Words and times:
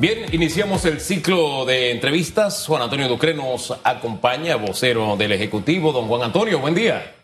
Bien, 0.00 0.26
iniciamos 0.30 0.84
el 0.84 1.00
ciclo 1.00 1.64
de 1.64 1.90
entrevistas. 1.90 2.64
Juan 2.68 2.82
Antonio 2.82 3.08
Ducre 3.08 3.34
nos 3.34 3.76
acompaña, 3.82 4.54
vocero 4.54 5.16
del 5.16 5.32
Ejecutivo. 5.32 5.90
Don 5.90 6.06
Juan 6.06 6.22
Antonio, 6.22 6.60
buen 6.60 6.72
día. 6.72 7.16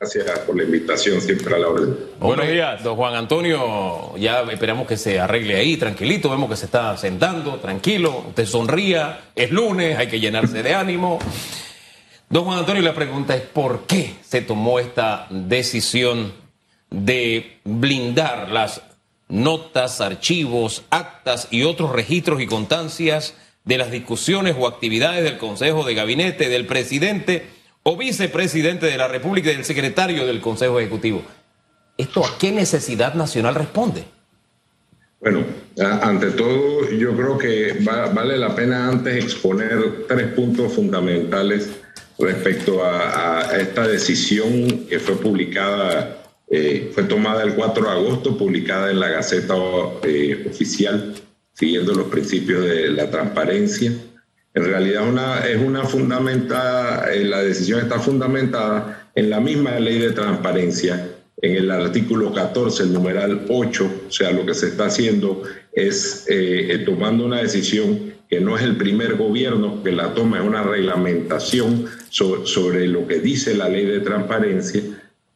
Gracias 0.00 0.40
por 0.40 0.56
la 0.56 0.64
invitación, 0.64 1.20
siempre 1.20 1.54
a 1.54 1.58
la 1.58 1.68
orden. 1.68 1.96
Buenos 2.18 2.48
días, 2.48 2.82
don 2.82 2.96
Juan 2.96 3.14
Antonio. 3.14 4.16
Ya 4.16 4.42
esperamos 4.42 4.88
que 4.88 4.96
se 4.96 5.20
arregle 5.20 5.54
ahí, 5.54 5.76
tranquilito. 5.76 6.28
Vemos 6.28 6.50
que 6.50 6.56
se 6.56 6.64
está 6.64 6.96
sentando, 6.96 7.60
tranquilo. 7.60 8.24
Usted 8.30 8.44
sonría, 8.44 9.30
es 9.36 9.52
lunes, 9.52 9.96
hay 9.98 10.08
que 10.08 10.18
llenarse 10.18 10.64
de 10.64 10.74
ánimo. 10.74 11.20
Don 12.28 12.44
Juan 12.44 12.58
Antonio, 12.58 12.82
la 12.82 12.94
pregunta 12.94 13.36
es: 13.36 13.42
¿por 13.42 13.82
qué 13.82 14.16
se 14.22 14.42
tomó 14.42 14.80
esta 14.80 15.28
decisión 15.30 16.32
de 16.90 17.60
blindar 17.62 18.50
las 18.50 18.82
notas, 19.30 20.00
archivos, 20.00 20.84
actas 20.90 21.48
y 21.50 21.62
otros 21.62 21.92
registros 21.92 22.40
y 22.40 22.46
constancias 22.46 23.34
de 23.64 23.78
las 23.78 23.90
discusiones 23.90 24.56
o 24.58 24.66
actividades 24.66 25.24
del 25.24 25.38
Consejo 25.38 25.84
de 25.84 25.94
Gabinete 25.94 26.48
del 26.48 26.66
presidente? 26.66 27.60
o 27.82 27.96
vicepresidente 27.96 28.86
de 28.86 28.98
la 28.98 29.08
República 29.08 29.50
y 29.50 29.56
del 29.56 29.64
secretario 29.64 30.26
del 30.26 30.40
Consejo 30.40 30.78
Ejecutivo. 30.78 31.22
¿Esto 31.96 32.24
a 32.24 32.38
qué 32.38 32.52
necesidad 32.52 33.14
nacional 33.14 33.54
responde? 33.54 34.04
Bueno, 35.20 35.44
ante 36.02 36.30
todo 36.30 36.90
yo 36.90 37.14
creo 37.14 37.36
que 37.36 37.78
vale 37.82 38.38
la 38.38 38.54
pena 38.54 38.88
antes 38.88 39.22
exponer 39.22 40.06
tres 40.08 40.28
puntos 40.28 40.72
fundamentales 40.72 41.70
respecto 42.18 42.84
a, 42.84 43.50
esta 43.58 43.86
decisión 43.86 44.86
que 44.86 44.98
fue 44.98 45.16
publicada, 45.16 46.19
eh, 46.50 46.90
fue 46.92 47.04
tomada 47.04 47.42
el 47.42 47.54
4 47.54 47.84
de 47.84 47.90
agosto, 47.90 48.36
publicada 48.36 48.90
en 48.90 49.00
la 49.00 49.08
Gaceta 49.08 49.54
eh, 50.02 50.46
Oficial, 50.50 51.14
siguiendo 51.52 51.94
los 51.94 52.08
principios 52.08 52.64
de 52.64 52.90
la 52.90 53.08
transparencia 53.10 53.92
en 54.52 54.64
realidad 54.64 55.08
una, 55.08 55.46
es 55.46 55.60
una 55.60 55.84
fundamentada, 55.84 57.12
eh, 57.12 57.24
la 57.24 57.42
decisión 57.42 57.80
está 57.80 58.00
fundamentada 58.00 59.10
en 59.14 59.30
la 59.30 59.40
misma 59.40 59.78
ley 59.78 59.98
de 59.98 60.10
transparencia, 60.10 61.08
en 61.40 61.54
el 61.54 61.70
artículo 61.70 62.32
14, 62.32 62.82
el 62.82 62.92
numeral 62.92 63.46
8, 63.48 63.90
o 64.08 64.10
sea, 64.10 64.32
lo 64.32 64.44
que 64.44 64.54
se 64.54 64.68
está 64.68 64.86
haciendo 64.86 65.42
es 65.72 66.26
eh, 66.28 66.72
eh, 66.72 66.78
tomando 66.78 67.24
una 67.24 67.40
decisión 67.40 68.12
que 68.28 68.40
no 68.40 68.56
es 68.56 68.62
el 68.62 68.76
primer 68.76 69.16
gobierno 69.16 69.82
que 69.82 69.92
la 69.92 70.14
toma, 70.14 70.38
es 70.38 70.44
una 70.44 70.62
reglamentación 70.62 71.86
sobre, 72.08 72.46
sobre 72.46 72.88
lo 72.88 73.06
que 73.06 73.20
dice 73.20 73.54
la 73.54 73.68
ley 73.68 73.86
de 73.86 74.00
transparencia. 74.00 74.82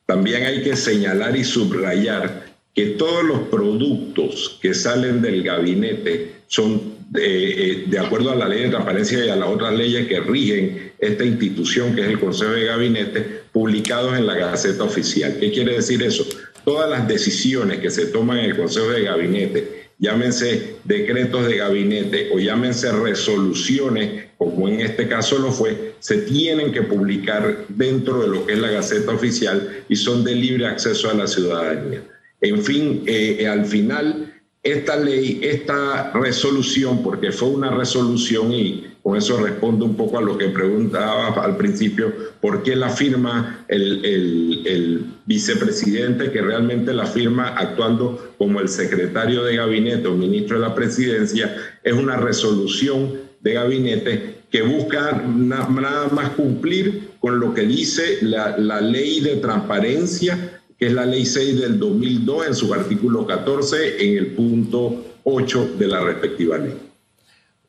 También 0.07 0.45
hay 0.45 0.63
que 0.63 0.77
señalar 0.77 1.37
y 1.37 1.45
subrayar 1.45 2.45
que 2.75 2.87
todos 2.87 3.25
los 3.25 3.41
productos 3.49 4.59
que 4.61 4.75
salen 4.75 5.23
del 5.23 5.43
gabinete 5.43 6.33
son 6.49 6.95
eh, 7.17 7.85
de 7.87 7.99
acuerdo 7.99 8.33
a 8.33 8.35
la 8.35 8.49
ley 8.49 8.65
de 8.65 8.71
transparencia 8.71 9.25
y 9.25 9.29
a 9.29 9.37
las 9.37 9.49
otras 9.49 9.75
leyes 9.75 10.09
que 10.09 10.21
rigen 10.21 10.93
esta 10.99 11.25
institución 11.25 11.95
que 11.95 12.01
es 12.03 12.09
el 12.09 12.19
Consejo 12.19 12.53
de 12.53 12.65
Gabinete, 12.65 13.43
publicados 13.53 14.17
en 14.19 14.27
la 14.27 14.35
Gaceta 14.35 14.85
Oficial. 14.85 15.37
¿Qué 15.39 15.53
quiere 15.53 15.75
decir 15.75 16.03
eso? 16.03 16.27
Todas 16.65 16.91
las 16.91 17.07
decisiones 17.07 17.79
que 17.79 17.91
se 17.91 18.07
toman 18.07 18.39
en 18.39 18.47
el 18.47 18.57
Consejo 18.57 18.89
de 18.89 19.03
Gabinete, 19.03 19.85
llámense 19.99 20.77
decretos 20.85 21.47
de 21.47 21.57
gabinete 21.57 22.31
o 22.33 22.39
llámense 22.39 22.91
resoluciones, 22.91 24.25
como 24.39 24.69
en 24.69 24.81
este 24.81 25.09
caso 25.09 25.39
lo 25.39 25.53
fue, 25.53 25.95
se 26.01 26.19
tienen 26.19 26.73
que 26.73 26.83
publicar 26.83 27.65
dentro 27.69 28.23
de 28.23 28.29
lo 28.29 28.47
que 28.47 28.55
es 28.55 28.59
la 28.59 28.71
Gaceta 28.71 29.13
Oficial 29.13 29.85
y 29.89 29.97
son 29.97 30.25
de 30.25 30.35
libre 30.35 30.67
acceso 30.67 31.11
a 31.11 31.15
la 31.15 31.27
ciudadanía. 31.27 32.03
En 32.41 32.63
fin, 32.63 33.03
eh, 33.07 33.47
al 33.49 33.65
final 33.65 34.35
esta 34.65 34.97
ley, 34.97 35.41
esta 35.43 36.11
resolución, 36.15 37.03
porque 37.03 37.33
fue 37.33 37.49
una 37.49 37.71
resolución 37.71 38.51
y 38.51 38.87
con 39.03 39.19
eso 39.19 39.37
respondo 39.37 39.85
un 39.85 39.95
poco 39.95 40.17
a 40.17 40.23
lo 40.23 40.39
que 40.39 40.49
preguntaba 40.49 41.29
al 41.45 41.59
principio, 41.59 42.11
¿por 42.41 42.63
qué 42.63 42.75
la 42.75 42.89
firma 42.89 43.67
el, 43.69 45.05
vicepresidente 45.27 46.31
que 46.31 46.41
realmente 46.41 46.95
la 46.95 47.07
firma 47.07 47.49
actuando 47.49 48.35
como 48.39 48.61
el 48.61 48.69
secretario 48.69 49.45
de 49.45 49.57
gabinete 49.57 50.09
o 50.09 50.15
ministro 50.15 50.59
de 50.59 50.67
la 50.67 50.75
presidencia? 50.75 51.55
Es 51.83 51.93
una 51.93 52.17
resolución 52.17 53.13
de 53.45 53.53
gabinete 53.53 54.35
que 54.51 54.63
busca 54.63 55.13
nada 55.13 56.09
más 56.09 56.31
cumplir 56.31 57.11
con 57.21 57.39
lo 57.39 57.55
que 57.55 57.63
dice 57.63 58.19
la, 58.23 58.57
la 58.57 58.81
ley 58.81 59.21
de 59.21 59.37
transparencia 59.37 60.63
que 60.79 60.87
es 60.87 60.93
la 60.93 61.05
ley 61.05 61.25
6 61.25 61.61
del 61.61 61.79
2002 61.79 62.47
en 62.49 62.55
su 62.55 62.75
artículo 62.75 63.27
14 63.27 64.05
en 64.05 64.19
el 64.19 64.27
punto 64.29 65.05
8 65.23 65.75
de 65.79 65.87
la 65.87 66.01
respectiva 66.01 66.59
ley. 66.59 66.75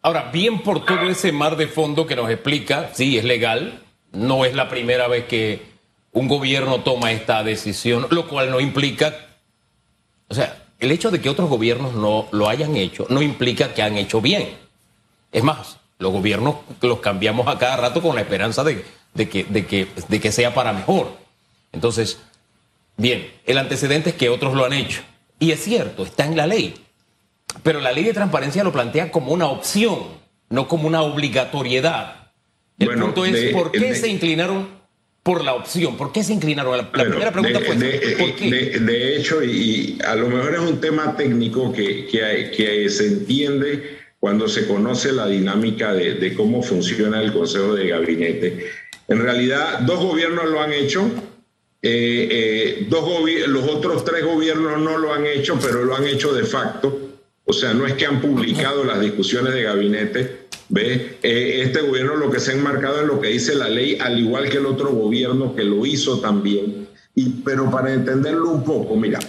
Ahora, 0.02 0.32
bien 0.32 0.62
por 0.62 0.86
todo 0.86 1.10
ese 1.10 1.32
mar 1.32 1.58
de 1.58 1.68
fondo 1.68 2.08
que 2.08 2.16
nos 2.16 2.30
explica, 2.30 2.92
sí, 2.94 3.18
es 3.18 3.24
legal, 3.24 3.82
no 4.12 4.46
es 4.46 4.56
la 4.56 4.70
primera 4.70 5.08
vez 5.08 5.26
que 5.26 5.62
un 6.12 6.28
gobierno 6.28 6.82
toma 6.82 7.12
esta 7.12 7.44
decisión, 7.44 8.08
lo 8.12 8.28
cual 8.28 8.50
no 8.52 8.60
implica, 8.60 9.16
o 10.28 10.34
sea, 10.34 10.64
el 10.80 10.92
hecho 10.92 11.12
de 11.12 11.20
que 11.22 11.30
otros 11.30 11.50
gobiernos 11.50 11.94
no 11.96 12.28
lo 12.32 12.48
hayan 12.48 12.76
hecho 12.76 13.08
no 13.10 13.22
implica 13.22 13.74
que 13.74 13.82
han 13.82 13.98
hecho 13.98 14.22
bien. 14.22 14.65
Es 15.36 15.44
más, 15.44 15.78
los 16.00 16.12
gobiernos 16.12 16.56
los 16.82 17.00
cambiamos 17.00 17.48
a 17.48 17.60
cada 17.60 17.78
rato 17.78 18.02
con 18.02 18.16
la 18.16 18.22
esperanza 18.22 18.64
de, 18.64 18.84
que, 19.30 19.44
de, 19.44 19.66
que, 19.66 19.88
de 20.08 20.20
que 20.20 20.32
sea 20.32 20.54
para 20.54 20.74
mejor. 20.74 21.10
Entonces, 21.72 22.20
Bien, 22.98 23.30
el 23.46 23.58
antecedente 23.58 24.12
es 24.12 24.16
que 24.16 24.30
otros 24.30 24.54
lo 24.54 24.66
han 24.66 24.74
hecho. 24.74 25.02
Y 25.40 25.52
es 25.52 25.62
cierto, 25.62 26.04
está 26.04 26.26
en 26.26 26.38
la 26.38 26.48
ley. 26.48 26.74
Pero 27.64 27.80
la 27.80 27.92
ley 27.92 28.04
de 28.04 28.14
transparencia 28.14 28.64
lo 28.64 28.72
plantea 28.72 29.12
como 29.12 29.34
una 29.34 29.48
opción, 29.48 30.00
no 30.50 30.68
como 30.68 30.88
una 30.88 31.02
obligatoriedad. 31.02 32.32
El 32.80 33.00
punto 33.00 33.26
es, 33.26 33.54
¿por 33.54 33.72
qué 33.72 33.96
se 33.96 34.08
inclinaron 34.08 34.68
por 35.24 35.44
la 35.44 35.54
opción? 35.54 35.98
¿Por 35.98 36.12
qué 36.12 36.24
se 36.24 36.34
inclinaron? 36.34 36.78
La, 36.78 36.92
primera 36.92 37.32
pregunta 37.32 37.60
fue, 37.60 37.76
¿por 38.18 38.36
qué? 38.36 38.50
De, 38.80 39.18
hecho, 39.18 39.44
y 39.44 39.98
a 40.06 40.16
lo 40.16 40.28
mejor 40.28 40.54
es 40.54 40.60
un 40.60 40.82
tema 40.82 41.16
técnico 41.16 41.72
que, 41.72 42.08
que, 42.08 42.90
se 42.90 43.08
entiende 43.08 44.00
cuando 44.26 44.48
se 44.48 44.66
conoce 44.66 45.12
la 45.12 45.28
dinámica 45.28 45.94
de, 45.94 46.16
de 46.16 46.34
cómo 46.34 46.64
funciona 46.64 47.22
el 47.22 47.32
Consejo 47.32 47.76
de 47.76 47.90
Gabinete. 47.90 48.66
En 49.08 49.20
realidad, 49.20 49.82
dos 49.82 50.00
gobiernos 50.00 50.50
lo 50.50 50.60
han 50.60 50.74
hecho, 50.74 51.04
eh, 51.84 52.28
eh, 52.32 52.88
dos 52.90 53.08
los 53.46 53.70
otros 53.70 54.04
tres 54.04 54.26
gobiernos 54.26 54.82
no 54.82 54.98
lo 54.98 55.14
han 55.14 55.28
hecho, 55.28 55.60
pero 55.62 55.84
lo 55.84 55.96
han 55.96 56.08
hecho 56.08 56.34
de 56.34 56.44
facto. 56.44 57.20
O 57.44 57.54
sea, 57.54 57.76
no 57.76 57.86
es 57.86 57.94
que 57.94 58.08
han 58.08 58.20
publicado 58.20 58.84
las 58.84 59.00
discusiones 59.00 59.54
de 59.54 59.62
gabinete. 59.62 60.38
¿ve? 60.70 61.18
Eh, 61.22 61.62
este 61.62 61.82
gobierno 61.82 62.16
lo 62.16 62.32
que 62.32 62.40
se 62.40 62.54
ha 62.54 62.56
enmarcado 62.56 63.02
en 63.02 63.08
lo 63.10 63.22
que 63.22 63.28
dice 63.28 63.54
la 63.54 63.70
ley, 63.70 64.00
al 64.02 64.18
igual 64.18 64.50
que 64.50 64.58
el 64.58 64.66
otro 64.66 64.90
gobierno 64.90 65.56
que 65.56 65.64
lo 65.64 65.86
hizo 65.86 66.20
también. 66.20 66.88
Y, 67.14 67.30
pero 67.46 67.70
para 67.70 67.94
entenderlo 67.94 68.50
un 68.50 68.64
poco, 68.64 68.96
mira, 68.96 69.20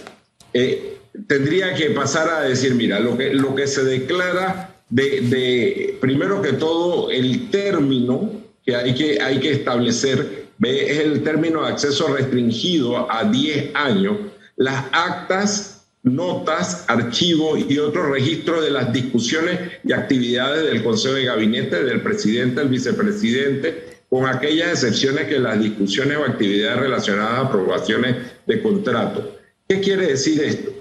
tendría 1.28 1.74
que 1.74 1.90
pasar 1.90 2.30
a 2.30 2.40
decir, 2.40 2.74
mira, 2.74 2.98
lo 2.98 3.18
que, 3.18 3.34
lo 3.34 3.54
que 3.54 3.66
se 3.66 3.84
declara 3.84 4.72
de, 4.88 5.96
primero 6.00 6.40
que 6.42 6.52
todo, 6.52 7.10
el 7.10 7.50
término 7.50 8.30
que 8.64 8.76
hay 8.76 8.94
que, 8.94 9.20
hay 9.20 9.40
que 9.40 9.52
establecer 9.52 10.46
es 10.62 10.98
el 10.98 11.22
término 11.22 11.62
de 11.62 11.68
acceso 11.68 12.08
restringido 12.08 13.10
a 13.10 13.24
10 13.24 13.74
años, 13.74 14.16
las 14.56 14.86
actas, 14.92 15.86
notas, 16.02 16.84
archivos 16.88 17.60
y 17.68 17.78
otros 17.78 18.10
registros 18.10 18.64
de 18.64 18.70
las 18.70 18.92
discusiones 18.92 19.58
y 19.84 19.92
actividades 19.92 20.64
del 20.64 20.82
Consejo 20.82 21.14
de 21.14 21.24
Gabinete, 21.24 21.84
del 21.84 22.00
presidente, 22.00 22.60
del 22.60 22.68
vicepresidente, 22.68 23.96
con 24.08 24.26
aquellas 24.26 24.70
excepciones 24.70 25.26
que 25.26 25.38
las 25.38 25.60
discusiones 25.60 26.16
o 26.16 26.24
actividades 26.24 26.78
relacionadas 26.78 27.34
a 27.34 27.40
aprobaciones 27.40 28.16
de 28.46 28.62
contrato. 28.62 29.36
¿Qué 29.68 29.80
quiere 29.80 30.06
decir 30.06 30.40
esto? 30.42 30.75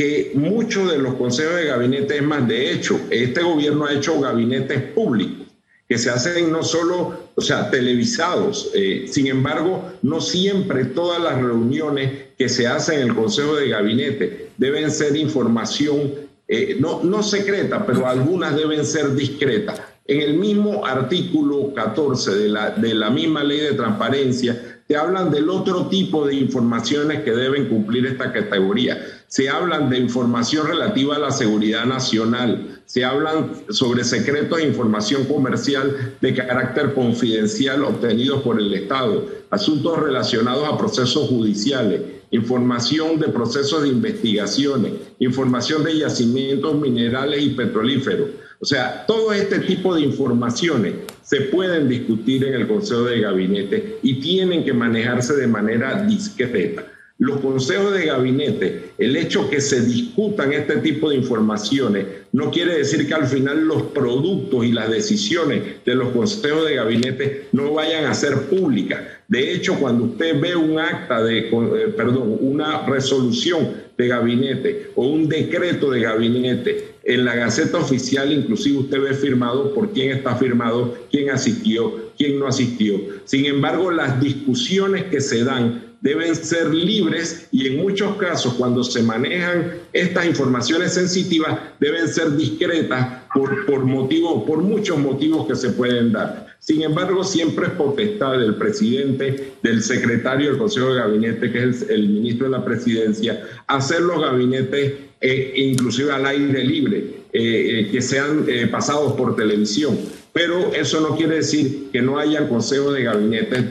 Que 0.00 0.32
muchos 0.34 0.90
de 0.90 0.96
los 0.96 1.12
consejos 1.16 1.56
de 1.56 1.66
gabinete, 1.66 2.16
es 2.16 2.22
más, 2.22 2.48
de 2.48 2.72
hecho, 2.72 2.98
este 3.10 3.42
gobierno 3.42 3.84
ha 3.84 3.92
hecho 3.92 4.18
gabinetes 4.18 4.80
públicos 4.80 5.46
que 5.86 5.98
se 5.98 6.08
hacen 6.08 6.50
no 6.50 6.62
solo, 6.62 7.28
o 7.34 7.40
sea, 7.42 7.70
televisados. 7.70 8.70
Eh, 8.72 9.04
sin 9.06 9.26
embargo, 9.26 9.92
no 10.00 10.22
siempre 10.22 10.86
todas 10.86 11.22
las 11.22 11.34
reuniones 11.34 12.12
que 12.38 12.48
se 12.48 12.66
hacen 12.66 13.00
en 13.00 13.08
el 13.08 13.14
Consejo 13.14 13.56
de 13.56 13.68
Gabinete 13.68 14.52
deben 14.56 14.90
ser 14.90 15.14
información, 15.16 16.14
eh, 16.48 16.78
no, 16.80 17.04
no 17.04 17.22
secreta, 17.22 17.84
pero 17.84 18.06
algunas 18.06 18.56
deben 18.56 18.86
ser 18.86 19.14
discretas. 19.14 19.82
En 20.06 20.22
el 20.22 20.32
mismo 20.32 20.86
artículo 20.86 21.74
14 21.74 22.36
de 22.36 22.48
la, 22.48 22.70
de 22.70 22.94
la 22.94 23.10
misma 23.10 23.44
ley 23.44 23.60
de 23.60 23.74
transparencia, 23.74 24.80
te 24.90 24.96
hablan 24.96 25.30
del 25.30 25.48
otro 25.48 25.86
tipo 25.86 26.26
de 26.26 26.34
informaciones 26.34 27.22
que 27.22 27.30
deben 27.30 27.68
cumplir 27.68 28.06
esta 28.06 28.32
categoría. 28.32 28.98
Se 29.30 29.48
hablan 29.48 29.88
de 29.88 29.96
información 29.96 30.66
relativa 30.66 31.14
a 31.14 31.20
la 31.20 31.30
seguridad 31.30 31.86
nacional, 31.86 32.82
se 32.84 33.04
hablan 33.04 33.52
sobre 33.68 34.02
secretos 34.02 34.58
de 34.58 34.66
información 34.66 35.24
comercial 35.26 36.16
de 36.20 36.34
carácter 36.34 36.94
confidencial 36.94 37.84
obtenidos 37.84 38.42
por 38.42 38.58
el 38.58 38.74
Estado, 38.74 39.24
asuntos 39.50 40.00
relacionados 40.00 40.68
a 40.68 40.76
procesos 40.76 41.28
judiciales, 41.28 42.00
información 42.32 43.20
de 43.20 43.28
procesos 43.28 43.84
de 43.84 43.90
investigaciones, 43.90 44.94
información 45.20 45.84
de 45.84 45.98
yacimientos 45.98 46.74
minerales 46.74 47.40
y 47.40 47.50
petrolíferos. 47.50 48.30
O 48.58 48.64
sea, 48.64 49.06
todo 49.06 49.32
este 49.32 49.60
tipo 49.60 49.94
de 49.94 50.00
informaciones 50.00 50.94
se 51.22 51.42
pueden 51.42 51.88
discutir 51.88 52.42
en 52.46 52.54
el 52.54 52.66
Consejo 52.66 53.04
de 53.04 53.20
Gabinete 53.20 54.00
y 54.02 54.20
tienen 54.20 54.64
que 54.64 54.72
manejarse 54.72 55.36
de 55.36 55.46
manera 55.46 56.02
discreta 56.02 56.84
los 57.20 57.40
consejos 57.40 57.92
de 57.92 58.06
gabinete, 58.06 58.92
el 58.96 59.14
hecho 59.14 59.50
que 59.50 59.60
se 59.60 59.82
discutan 59.82 60.54
este 60.54 60.78
tipo 60.78 61.10
de 61.10 61.16
informaciones, 61.16 62.06
no 62.32 62.50
quiere 62.50 62.78
decir 62.78 63.06
que 63.06 63.12
al 63.12 63.26
final 63.26 63.66
los 63.66 63.82
productos 63.82 64.64
y 64.64 64.72
las 64.72 64.90
decisiones 64.90 65.84
de 65.84 65.94
los 65.94 66.08
consejos 66.12 66.66
de 66.66 66.76
gabinete 66.76 67.48
no 67.52 67.74
vayan 67.74 68.06
a 68.06 68.14
ser 68.14 68.48
públicas. 68.48 69.00
De 69.28 69.52
hecho, 69.52 69.78
cuando 69.78 70.04
usted 70.04 70.40
ve 70.40 70.56
un 70.56 70.78
acta 70.78 71.22
de, 71.22 71.40
eh, 71.40 71.94
perdón, 71.94 72.38
una 72.40 72.86
resolución 72.86 73.68
de 73.98 74.08
gabinete 74.08 74.90
o 74.94 75.06
un 75.06 75.28
decreto 75.28 75.90
de 75.90 76.00
gabinete 76.00 76.94
en 77.04 77.26
la 77.26 77.36
Gaceta 77.36 77.76
Oficial, 77.76 78.32
inclusive 78.32 78.78
usted 78.78 78.98
ve 78.98 79.12
firmado 79.12 79.74
por 79.74 79.92
quién 79.92 80.10
está 80.12 80.36
firmado, 80.36 80.96
quién 81.10 81.28
asistió, 81.28 82.12
quién 82.16 82.38
no 82.38 82.46
asistió. 82.46 82.98
Sin 83.26 83.44
embargo, 83.44 83.90
las 83.90 84.22
discusiones 84.22 85.04
que 85.04 85.20
se 85.20 85.44
dan 85.44 85.89
deben 86.00 86.34
ser 86.34 86.72
libres 86.72 87.48
y 87.52 87.66
en 87.66 87.76
muchos 87.78 88.16
casos 88.16 88.54
cuando 88.54 88.82
se 88.82 89.02
manejan 89.02 89.74
estas 89.92 90.26
informaciones 90.26 90.94
sensitivas 90.94 91.58
deben 91.78 92.08
ser 92.08 92.36
discretas 92.36 93.24
por, 93.34 93.66
por 93.66 93.84
motivos, 93.84 94.44
por 94.44 94.58
muchos 94.58 94.98
motivos 94.98 95.46
que 95.46 95.54
se 95.54 95.70
pueden 95.70 96.12
dar. 96.12 96.48
Sin 96.58 96.82
embargo, 96.82 97.24
siempre 97.24 97.66
es 97.66 97.72
potestad 97.72 98.32
del 98.38 98.54
presidente, 98.56 99.52
del 99.62 99.82
secretario 99.82 100.50
del 100.50 100.58
Consejo 100.58 100.92
de 100.92 101.00
Gabinete, 101.00 101.50
que 101.50 101.64
es 101.70 101.88
el, 101.88 102.08
ministro 102.08 102.46
de 102.46 102.58
la 102.58 102.64
Presidencia, 102.64 103.42
hacer 103.66 104.02
los 104.02 104.20
gabinetes 104.20 104.94
eh, 105.22 105.52
inclusive 105.56 106.12
al 106.12 106.26
aire 106.26 106.64
libre, 106.64 106.98
eh, 107.32 107.80
eh, 107.80 107.88
que 107.90 108.02
sean 108.02 108.46
pasados 108.70 109.12
por 109.12 109.36
televisión 109.36 109.98
pero 110.32 110.72
eso 110.74 111.00
no 111.00 111.16
quiere 111.16 111.36
decir 111.36 111.90
que 111.92 112.02
no 112.02 112.18
haya 112.18 112.48
consejo 112.48 112.92
de 112.92 113.02
gabinete, 113.02 113.64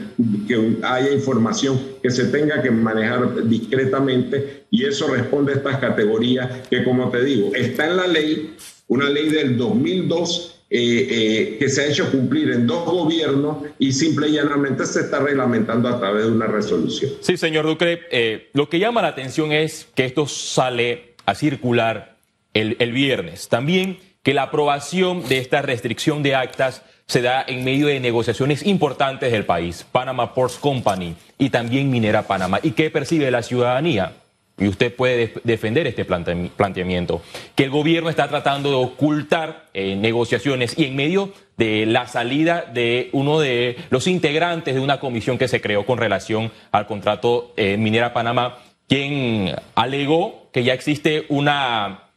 que 0.46 0.76
haya 0.82 1.10
información 1.10 1.80
que 2.02 2.10
se 2.10 2.24
tenga 2.24 2.62
que 2.62 2.70
manejar 2.70 3.44
discretamente 3.48 4.64
y 4.70 4.84
eso 4.84 5.08
responde 5.08 5.52
a 5.52 5.56
estas 5.56 5.78
categorías 5.78 6.68
que, 6.68 6.84
como 6.84 7.10
te 7.10 7.24
digo, 7.24 7.54
está 7.54 7.86
en 7.86 7.96
la 7.96 8.06
ley, 8.06 8.56
una 8.88 9.08
ley 9.08 9.30
del 9.30 9.56
2002 9.56 10.60
eh, 10.72 11.08
eh, 11.10 11.56
que 11.58 11.68
se 11.68 11.82
ha 11.82 11.86
hecho 11.88 12.12
cumplir 12.12 12.52
en 12.52 12.64
dos 12.64 12.84
gobiernos 12.84 13.56
y 13.80 13.90
simple 13.90 14.28
y 14.28 14.32
llanamente 14.34 14.86
se 14.86 15.00
está 15.00 15.18
reglamentando 15.18 15.88
a 15.88 15.98
través 15.98 16.26
de 16.26 16.30
una 16.30 16.46
resolución. 16.46 17.10
Sí, 17.20 17.36
señor 17.36 17.66
Ducre, 17.66 18.02
eh, 18.12 18.50
lo 18.52 18.68
que 18.68 18.78
llama 18.78 19.02
la 19.02 19.08
atención 19.08 19.50
es 19.50 19.88
que 19.96 20.04
esto 20.04 20.26
sale 20.28 21.14
a 21.26 21.34
circular 21.34 22.18
el, 22.54 22.76
el 22.78 22.92
viernes. 22.92 23.48
También 23.48 23.98
que 24.22 24.34
la 24.34 24.42
aprobación 24.44 25.26
de 25.28 25.38
esta 25.38 25.62
restricción 25.62 26.22
de 26.22 26.34
actas 26.34 26.82
se 27.06 27.22
da 27.22 27.44
en 27.46 27.64
medio 27.64 27.88
de 27.88 27.98
negociaciones 27.98 28.64
importantes 28.64 29.32
del 29.32 29.44
país, 29.44 29.84
Panama 29.90 30.34
Ports 30.34 30.58
Company 30.58 31.16
y 31.38 31.50
también 31.50 31.90
Minera 31.90 32.22
Panamá. 32.22 32.60
¿Y 32.62 32.72
qué 32.72 32.90
percibe 32.90 33.30
la 33.30 33.42
ciudadanía? 33.42 34.12
Y 34.58 34.68
usted 34.68 34.94
puede 34.94 35.32
defender 35.42 35.86
este 35.86 36.04
planteamiento, 36.04 37.22
que 37.54 37.64
el 37.64 37.70
gobierno 37.70 38.10
está 38.10 38.28
tratando 38.28 38.68
de 38.68 38.76
ocultar 38.76 39.68
eh, 39.72 39.96
negociaciones 39.96 40.78
y 40.78 40.84
en 40.84 40.96
medio 40.96 41.32
de 41.56 41.86
la 41.86 42.06
salida 42.06 42.66
de 42.72 43.08
uno 43.12 43.40
de 43.40 43.78
los 43.88 44.06
integrantes 44.06 44.74
de 44.74 44.80
una 44.80 45.00
comisión 45.00 45.38
que 45.38 45.48
se 45.48 45.62
creó 45.62 45.86
con 45.86 45.98
relación 45.98 46.52
al 46.72 46.86
contrato 46.86 47.54
eh, 47.56 47.78
Minera 47.78 48.12
Panamá, 48.12 48.58
quien 48.86 49.56
alegó 49.74 50.50
que 50.52 50.62
ya 50.62 50.74
existe 50.74 51.24
una 51.30 52.09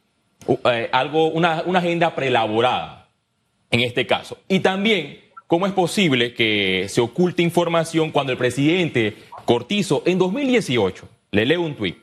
eh, 0.64 0.88
algo, 0.92 1.28
una, 1.28 1.62
una 1.66 1.78
agenda 1.78 2.14
preelaborada 2.14 3.08
en 3.70 3.80
este 3.80 4.06
caso. 4.06 4.38
Y 4.48 4.60
también, 4.60 5.20
¿cómo 5.46 5.66
es 5.66 5.72
posible 5.72 6.34
que 6.34 6.86
se 6.88 7.00
oculte 7.00 7.42
información 7.42 8.10
cuando 8.10 8.32
el 8.32 8.38
presidente 8.38 9.16
Cortizo 9.44 10.02
en 10.06 10.18
2018, 10.18 11.08
le 11.32 11.44
leo 11.44 11.60
un 11.60 11.74
tuit, 11.74 11.96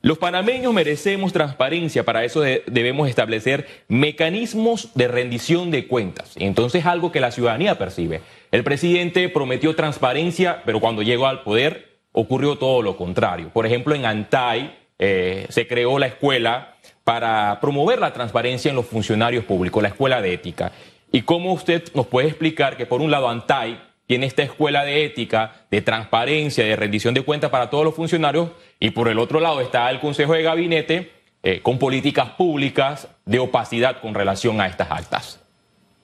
los 0.00 0.18
panameños 0.18 0.72
merecemos 0.72 1.32
transparencia, 1.32 2.04
para 2.04 2.24
eso 2.24 2.40
debemos 2.40 3.08
establecer 3.08 3.66
mecanismos 3.88 4.90
de 4.94 5.08
rendición 5.08 5.72
de 5.72 5.88
cuentas. 5.88 6.34
Entonces 6.36 6.86
algo 6.86 7.10
que 7.10 7.18
la 7.18 7.32
ciudadanía 7.32 7.78
percibe. 7.78 8.20
El 8.52 8.62
presidente 8.62 9.28
prometió 9.28 9.74
transparencia, 9.74 10.62
pero 10.64 10.78
cuando 10.78 11.02
llegó 11.02 11.26
al 11.26 11.42
poder 11.42 11.98
ocurrió 12.12 12.58
todo 12.58 12.80
lo 12.80 12.96
contrario. 12.96 13.50
Por 13.52 13.66
ejemplo, 13.66 13.92
en 13.94 14.06
Antay 14.06 14.78
eh, 15.00 15.46
se 15.48 15.66
creó 15.66 15.98
la 15.98 16.06
escuela 16.06 16.76
para 17.08 17.58
promover 17.58 18.00
la 18.00 18.12
transparencia 18.12 18.68
en 18.68 18.76
los 18.76 18.84
funcionarios 18.84 19.42
públicos, 19.42 19.82
la 19.82 19.88
escuela 19.88 20.20
de 20.20 20.34
ética. 20.34 20.72
¿Y 21.10 21.22
cómo 21.22 21.54
usted 21.54 21.84
nos 21.94 22.06
puede 22.06 22.28
explicar 22.28 22.76
que 22.76 22.84
por 22.84 23.00
un 23.00 23.10
lado 23.10 23.30
ANTAI 23.30 23.80
tiene 24.06 24.26
esta 24.26 24.42
escuela 24.42 24.84
de 24.84 25.06
ética, 25.06 25.64
de 25.70 25.80
transparencia, 25.80 26.66
de 26.66 26.76
rendición 26.76 27.14
de 27.14 27.22
cuentas 27.22 27.48
para 27.48 27.70
todos 27.70 27.82
los 27.82 27.94
funcionarios, 27.94 28.50
y 28.78 28.90
por 28.90 29.08
el 29.08 29.18
otro 29.18 29.40
lado 29.40 29.62
está 29.62 29.90
el 29.90 30.00
Consejo 30.00 30.34
de 30.34 30.42
Gabinete 30.42 31.12
eh, 31.42 31.60
con 31.62 31.78
políticas 31.78 32.28
públicas 32.32 33.08
de 33.24 33.38
opacidad 33.38 34.02
con 34.02 34.12
relación 34.12 34.60
a 34.60 34.66
estas 34.66 34.90
actas? 34.90 35.40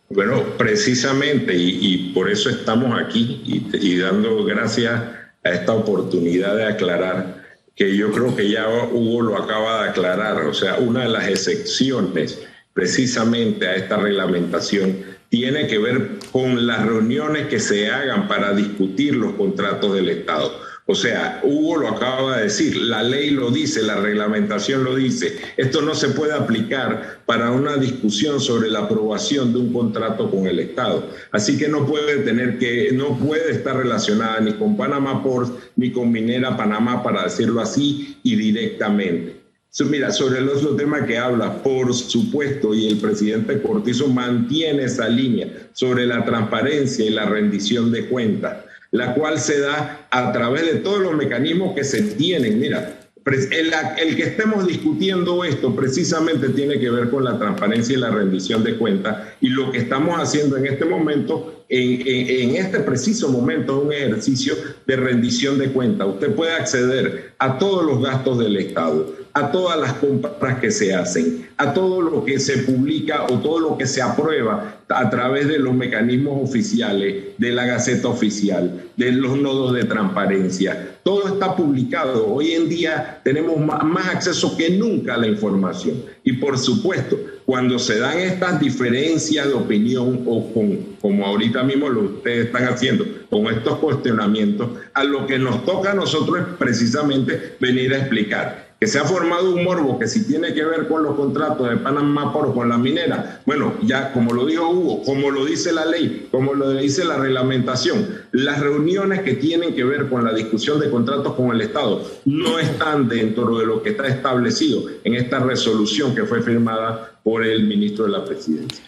Bueno, 0.08 0.42
precisamente, 0.56 1.52
y, 1.54 2.12
por 2.14 2.30
eso 2.30 2.48
estamos 2.48 2.98
aquí 2.98 3.42
y 3.44 3.98
dando 3.98 4.42
gracias 4.46 5.02
a 5.44 5.50
esta 5.50 5.74
oportunidad 5.74 6.56
de 6.56 6.64
aclarar 6.64 7.43
que 7.74 7.96
yo 7.96 8.12
creo 8.12 8.34
que 8.36 8.48
ya 8.48 8.68
Hugo 8.68 9.22
lo 9.22 9.36
acaba 9.36 9.82
de 9.82 9.90
aclarar, 9.90 10.44
o 10.44 10.54
sea, 10.54 10.76
una 10.76 11.02
de 11.02 11.08
las 11.08 11.28
excepciones 11.28 12.40
precisamente 12.72 13.66
a 13.66 13.76
esta 13.76 13.96
reglamentación 13.96 15.14
tiene 15.28 15.66
que 15.66 15.78
ver 15.78 16.10
con 16.30 16.66
las 16.66 16.86
reuniones 16.86 17.48
que 17.48 17.58
se 17.58 17.90
hagan 17.90 18.28
para 18.28 18.52
discutir 18.52 19.16
los 19.16 19.32
contratos 19.34 19.94
del 19.94 20.08
Estado. 20.08 20.52
O 20.86 20.94
sea, 20.94 21.40
Hugo 21.42 21.78
lo 21.78 21.88
acaba 21.88 22.36
de 22.36 22.44
decir, 22.44 22.76
la 22.76 23.02
ley 23.02 23.30
lo 23.30 23.50
dice, 23.50 23.82
la 23.82 23.96
reglamentación 23.96 24.84
lo 24.84 24.94
dice. 24.94 25.34
Esto 25.56 25.80
no 25.80 25.94
se 25.94 26.08
puede 26.08 26.34
aplicar 26.34 27.20
para 27.24 27.52
una 27.52 27.78
discusión 27.78 28.38
sobre 28.38 28.68
la 28.68 28.80
aprobación 28.80 29.54
de 29.54 29.60
un 29.60 29.72
contrato 29.72 30.30
con 30.30 30.46
el 30.46 30.58
Estado. 30.58 31.08
Así 31.32 31.56
que 31.56 31.68
no 31.68 31.86
puede 31.86 32.18
tener 32.18 32.58
que, 32.58 32.92
no 32.92 33.16
puede 33.16 33.52
estar 33.52 33.78
relacionada 33.78 34.40
ni 34.40 34.52
con 34.52 34.76
Panamá 34.76 35.22
Ports 35.22 35.52
ni 35.76 35.90
con 35.90 36.12
Minera 36.12 36.54
Panamá, 36.54 37.02
para 37.02 37.24
decirlo 37.24 37.62
así 37.62 38.18
y 38.22 38.36
directamente. 38.36 39.40
Mira, 39.88 40.12
sobre 40.12 40.38
el 40.38 40.48
otro 40.50 40.76
tema 40.76 41.06
que 41.06 41.16
habla, 41.16 41.62
por 41.62 41.94
supuesto, 41.94 42.74
y 42.74 42.88
el 42.88 42.98
presidente 42.98 43.60
Cortizo 43.62 44.06
mantiene 44.08 44.84
esa 44.84 45.08
línea 45.08 45.48
sobre 45.72 46.06
la 46.06 46.24
transparencia 46.24 47.06
y 47.06 47.10
la 47.10 47.24
rendición 47.24 47.90
de 47.90 48.06
cuentas 48.06 48.63
la 48.94 49.12
cual 49.12 49.40
se 49.40 49.58
da 49.58 50.06
a 50.08 50.30
través 50.30 50.72
de 50.72 50.78
todos 50.78 51.00
los 51.00 51.14
mecanismos 51.16 51.74
que 51.74 51.82
se 51.82 52.00
tienen. 52.00 52.60
Mira, 52.60 53.00
el, 53.26 54.16
que 54.16 54.22
estemos 54.22 54.68
discutiendo 54.68 55.42
esto 55.42 55.74
precisamente 55.74 56.50
tiene 56.50 56.78
que 56.78 56.90
ver 56.90 57.10
con 57.10 57.24
la 57.24 57.36
transparencia 57.36 57.96
y 57.96 58.00
la 58.00 58.10
rendición 58.10 58.62
de 58.62 58.76
cuentas 58.76 59.16
y 59.40 59.48
lo 59.48 59.72
que 59.72 59.78
estamos 59.78 60.20
haciendo 60.20 60.56
en 60.56 60.66
este 60.66 60.84
momento, 60.84 61.64
en, 61.68 62.54
este 62.54 62.80
preciso 62.80 63.30
momento, 63.30 63.78
es 63.78 63.84
un 63.84 63.92
ejercicio 63.92 64.54
de 64.86 64.94
rendición 64.94 65.58
de 65.58 65.72
cuentas. 65.72 66.06
Usted 66.06 66.32
puede 66.32 66.52
acceder 66.52 67.32
a 67.40 67.58
todos 67.58 67.84
los 67.84 68.00
gastos 68.00 68.38
del 68.38 68.56
Estado 68.56 69.12
a 69.34 69.50
todas 69.50 69.78
las 69.80 69.94
compras 69.94 70.60
que 70.60 70.70
se 70.70 70.94
hacen, 70.94 71.48
a 71.56 71.74
todo 71.74 72.00
lo 72.00 72.24
que 72.24 72.38
se 72.38 72.58
publica 72.58 73.24
o 73.24 73.40
todo 73.40 73.58
lo 73.58 73.76
que 73.76 73.84
se 73.84 74.00
aprueba 74.00 74.76
a 74.88 75.10
través 75.10 75.48
de 75.48 75.58
los 75.58 75.74
mecanismos 75.74 76.48
oficiales, 76.48 77.36
de 77.36 77.50
la 77.50 77.66
Gaceta 77.66 78.06
Oficial, 78.06 78.84
de 78.96 79.10
los 79.10 79.36
nodos 79.36 79.74
de 79.74 79.84
transparencia. 79.84 80.96
Todo 81.02 81.26
está 81.26 81.56
publicado. 81.56 82.32
Hoy 82.32 82.52
en 82.52 82.68
día 82.68 83.20
tenemos 83.24 83.58
más 83.58 84.06
acceso 84.06 84.56
que 84.56 84.70
nunca 84.70 85.14
a 85.14 85.18
la 85.18 85.26
información. 85.26 86.04
Y 86.22 86.34
por 86.34 86.56
supuesto, 86.56 87.18
cuando 87.44 87.80
se 87.80 87.98
dan 87.98 88.18
estas 88.20 88.60
diferencias 88.60 89.48
de 89.48 89.54
opinión 89.54 90.22
o 90.26 90.52
con, 90.52 90.78
como 91.00 91.26
ahorita 91.26 91.64
mismo 91.64 91.88
lo 91.88 92.02
ustedes 92.02 92.46
están 92.46 92.64
haciendo, 92.64 93.04
con 93.28 93.48
estos 93.48 93.78
cuestionamientos, 93.78 94.70
a 94.92 95.02
lo 95.02 95.26
que 95.26 95.40
nos 95.40 95.64
toca 95.64 95.90
a 95.90 95.94
nosotros 95.94 96.38
es 96.38 96.46
precisamente 96.56 97.56
venir 97.58 97.92
a 97.94 97.98
explicar 97.98 98.63
se 98.86 98.98
ha 98.98 99.04
formado 99.04 99.54
un 99.54 99.64
morbo 99.64 99.98
que 99.98 100.08
si 100.08 100.26
tiene 100.26 100.52
que 100.52 100.64
ver 100.64 100.88
con 100.88 101.02
los 101.02 101.14
contratos 101.16 101.68
de 101.70 101.76
Panamá 101.76 102.32
por 102.32 102.54
con 102.54 102.68
la 102.68 102.76
minera, 102.76 103.40
bueno, 103.46 103.74
ya 103.82 104.12
como 104.12 104.32
lo 104.32 104.44
dijo 104.46 104.68
Hugo, 104.68 105.02
como 105.04 105.30
lo 105.30 105.44
dice 105.44 105.72
la 105.72 105.84
ley, 105.84 106.28
como 106.30 106.54
lo 106.54 106.70
dice 106.70 107.04
la 107.04 107.16
reglamentación, 107.16 108.22
las 108.32 108.60
reuniones 108.60 109.20
que 109.22 109.34
tienen 109.34 109.74
que 109.74 109.84
ver 109.84 110.08
con 110.08 110.24
la 110.24 110.32
discusión 110.32 110.80
de 110.80 110.90
contratos 110.90 111.34
con 111.34 111.50
el 111.50 111.60
Estado 111.60 112.04
no 112.24 112.58
están 112.58 113.08
dentro 113.08 113.58
de 113.58 113.66
lo 113.66 113.82
que 113.82 113.90
está 113.90 114.06
establecido 114.06 114.82
en 115.04 115.14
esta 115.14 115.38
resolución 115.38 116.14
que 116.14 116.24
fue 116.24 116.42
firmada 116.42 117.12
por 117.22 117.44
el 117.44 117.64
ministro 117.64 118.04
de 118.04 118.10
la 118.10 118.24
Presidencia. 118.24 118.84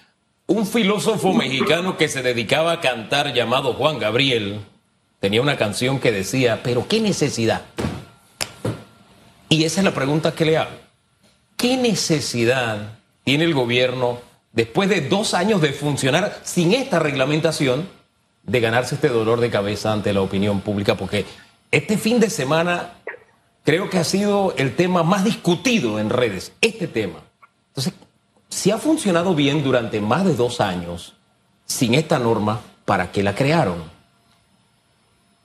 Un 0.49 0.67
filósofo 0.67 1.33
mexicano 1.33 1.97
que 1.97 2.09
se 2.09 2.23
dedicaba 2.23 2.73
a 2.73 2.81
cantar 2.81 3.35
llamado 3.35 3.73
Juan 3.73 3.99
Gabriel 3.99 4.61
tenía 5.21 5.43
una 5.43 5.57
canción 5.57 5.99
que 5.99 6.13
decía, 6.13 6.61
pero 6.63 6.87
qué 6.89 7.01
necesidad 7.01 7.63
Y 9.49 9.65
esa 9.65 9.81
es 9.81 9.85
la 9.85 9.95
pregunta 9.95 10.33
que 10.33 10.45
le 10.45 10.59
hago. 10.59 10.77
¿Qué 11.57 11.77
necesidad 11.77 12.99
tiene 13.25 13.45
el 13.45 13.55
gobierno, 13.55 14.21
después 14.53 14.89
de 14.89 15.03
dos 15.03 15.35
años 15.35 15.61
de 15.61 15.73
funcionar 15.73 16.41
sin 16.43 16.75
esta 16.75 16.99
reglamentación, 16.99 17.89
de 18.43 18.61
ganarse 18.61 18.97
este 18.97 19.09
dolor 19.09 19.41
de 19.41 19.51
cabeza 19.51 19.93
ante 19.93 20.13
la 20.13 20.21
opinión 20.21 20.61
pública? 20.61 20.97
Porque 20.97 21.25
este 21.71 21.97
fin 21.97 22.21
de 22.21 22.31
semana 22.31 22.95
creo 23.65 23.89
que 23.91 23.99
ha 23.99 24.05
sido 24.05 24.55
el 24.57 24.77
tema 24.77 25.03
más 25.03 25.25
discutido 25.25 25.99
en 25.99 26.11
redes, 26.11 26.53
este 26.61 26.87
tema. 26.87 27.21
Entonces, 27.69 27.95
si 28.49 28.71
ha 28.71 28.79
funcionado 28.79 29.35
bien 29.35 29.63
durante 29.63 30.01
más 30.01 30.25
de 30.25 30.35
dos 30.35 30.61
años 30.61 31.15
sin 31.65 31.95
esta 31.95 32.19
norma, 32.19 32.61
¿para 32.85 33.11
qué 33.11 33.23
la 33.23 33.35
crearon? 33.35 33.96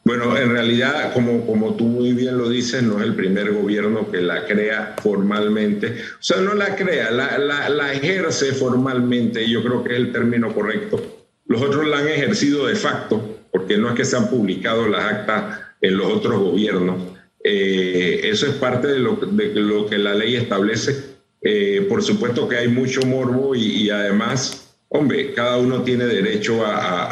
Bueno, 0.03 0.36
en 0.36 0.50
realidad, 0.50 1.13
como, 1.13 1.46
como 1.46 1.75
tú 1.75 1.86
muy 1.86 2.13
bien 2.13 2.38
lo 2.38 2.50
dices, 2.50 2.81
no 2.81 3.00
es 3.00 3.03
el 3.03 3.13
primer 3.13 3.53
gobierno 3.53 4.10
que 4.10 4.20
la 4.20 4.46
crea 4.46 4.96
formalmente. 5.01 5.96
O 6.20 6.24
sea, 6.24 6.41
no 6.41 6.55
la 6.55 6.75
crea, 6.75 7.12
la, 7.12 7.38
la, 7.38 7.93
ejerce 7.93 8.51
formalmente, 8.53 9.48
yo 9.48 9.62
creo 9.63 9.84
que 9.84 9.93
es 9.93 10.00
el 10.00 10.12
término 10.12 10.53
correcto. 10.55 11.27
Los 11.46 11.62
otros 11.62 11.88
la 11.88 12.00
han 12.00 12.08
ejercido 12.08 12.65
de 12.65 12.75
facto, 12.75 13.41
porque 13.51 13.77
no 13.77 13.89
es 13.89 13.96
que 13.96 14.05
se 14.05 14.17
han 14.17 14.27
publicado 14.27 14.88
las 14.88 15.05
actas 15.05 15.60
en 15.81 15.98
los 15.98 16.12
otros 16.12 16.39
gobiernos. 16.39 16.98
Eh, 17.43 18.22
eso 18.24 18.48
es 18.48 18.53
parte 18.53 18.88
de 18.88 19.00
lo, 19.00 19.17
de 19.17 19.53
lo, 19.53 19.86
que 19.86 20.00
la 20.00 20.15
ley 20.15 20.36
establece. 20.36 20.96
Eh, 21.43 21.86
por 21.88 22.01
supuesto 22.01 22.48
que 22.48 22.58
hay 22.58 22.70
mucho 22.70 23.01
morbo 23.01 23.53
y, 23.53 23.91
además, 23.91 24.75
hombre, 24.89 25.34
cada 25.34 25.58
uno 25.58 25.84
tiene 25.84 26.05
derecho 26.05 26.65
a, 26.65 27.05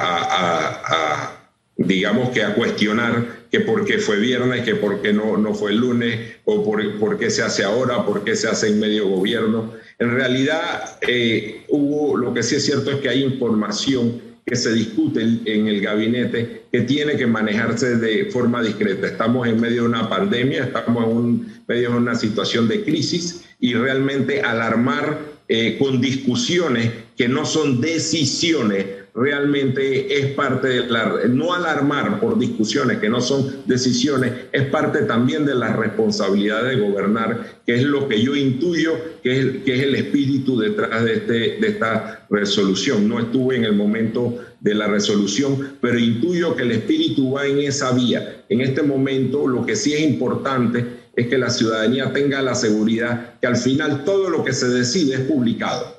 a 0.85 1.39
digamos 1.79 2.29
que 2.29 2.43
a 2.43 2.53
cuestionar 2.53 3.47
que 3.49 3.61
por 3.61 3.85
qué 3.85 3.99
fue 3.99 4.19
viernes, 4.19 4.63
que 4.63 4.75
por 4.75 5.01
qué 5.01 5.13
no, 5.13 5.37
no 5.37 5.53
fue 5.55 5.73
lunes, 5.73 6.19
o 6.43 6.63
por, 6.63 6.99
por 6.99 7.17
qué 7.17 7.29
se 7.29 7.41
hace 7.41 7.63
ahora, 7.63 8.05
por 8.05 8.23
qué 8.23 8.35
se 8.35 8.49
hace 8.49 8.67
en 8.67 8.79
medio 8.79 9.07
gobierno. 9.07 9.73
En 9.97 10.11
realidad, 10.11 10.97
eh, 11.01 11.63
hubo, 11.69 12.17
lo 12.17 12.33
que 12.33 12.43
sí 12.43 12.55
es 12.55 12.65
cierto 12.65 12.91
es 12.91 12.97
que 12.97 13.09
hay 13.09 13.23
información 13.23 14.21
que 14.45 14.55
se 14.55 14.73
discute 14.73 15.21
en 15.21 15.67
el 15.67 15.79
gabinete 15.79 16.63
que 16.71 16.81
tiene 16.81 17.15
que 17.15 17.27
manejarse 17.27 17.95
de 17.95 18.25
forma 18.25 18.61
discreta. 18.61 19.07
Estamos 19.07 19.47
en 19.47 19.61
medio 19.61 19.83
de 19.83 19.89
una 19.89 20.09
pandemia, 20.09 20.65
estamos 20.65 21.05
en 21.05 21.63
medio 21.67 21.91
de 21.91 21.97
una 21.97 22.15
situación 22.15 22.67
de 22.67 22.83
crisis 22.83 23.45
y 23.59 23.73
realmente 23.73 24.41
alarmar 24.41 25.19
eh, 25.47 25.77
con 25.79 26.01
discusiones 26.01 26.91
que 27.15 27.27
no 27.27 27.45
son 27.45 27.79
decisiones 27.79 28.85
realmente 29.13 30.19
es 30.19 30.33
parte 30.33 30.67
de 30.67 31.29
no 31.29 31.53
alarmar 31.53 32.19
por 32.19 32.37
discusiones 32.37 32.99
que 32.99 33.09
no 33.09 33.21
son 33.21 33.63
decisiones, 33.65 34.31
es 34.51 34.65
parte 34.67 35.03
también 35.03 35.45
de 35.45 35.55
la 35.55 35.75
responsabilidad 35.75 36.63
de 36.63 36.77
gobernar, 36.77 37.61
que 37.65 37.75
es 37.75 37.83
lo 37.83 38.07
que 38.07 38.21
yo 38.21 38.35
intuyo 38.35 38.93
que 39.23 39.39
es, 39.39 39.45
que 39.63 39.75
es 39.75 39.83
el 39.83 39.95
espíritu 39.95 40.59
detrás 40.59 41.03
de, 41.03 41.13
este, 41.13 41.33
de 41.33 41.67
esta 41.67 42.25
resolución. 42.29 43.07
No 43.07 43.19
estuve 43.19 43.57
en 43.57 43.65
el 43.65 43.73
momento 43.73 44.39
de 44.59 44.75
la 44.75 44.87
resolución, 44.87 45.77
pero 45.81 45.99
intuyo 45.99 46.55
que 46.55 46.63
el 46.63 46.71
espíritu 46.71 47.33
va 47.33 47.45
en 47.45 47.59
esa 47.59 47.91
vía. 47.91 48.43
En 48.49 48.61
este 48.61 48.81
momento 48.83 49.47
lo 49.47 49.65
que 49.65 49.75
sí 49.75 49.93
es 49.93 50.01
importante 50.01 50.85
es 51.15 51.27
que 51.27 51.37
la 51.37 51.49
ciudadanía 51.49 52.13
tenga 52.13 52.41
la 52.41 52.55
seguridad 52.55 53.39
que 53.41 53.47
al 53.47 53.57
final 53.57 54.03
todo 54.05 54.29
lo 54.29 54.43
que 54.43 54.53
se 54.53 54.69
decide 54.69 55.15
es 55.15 55.21
publicado 55.21 55.98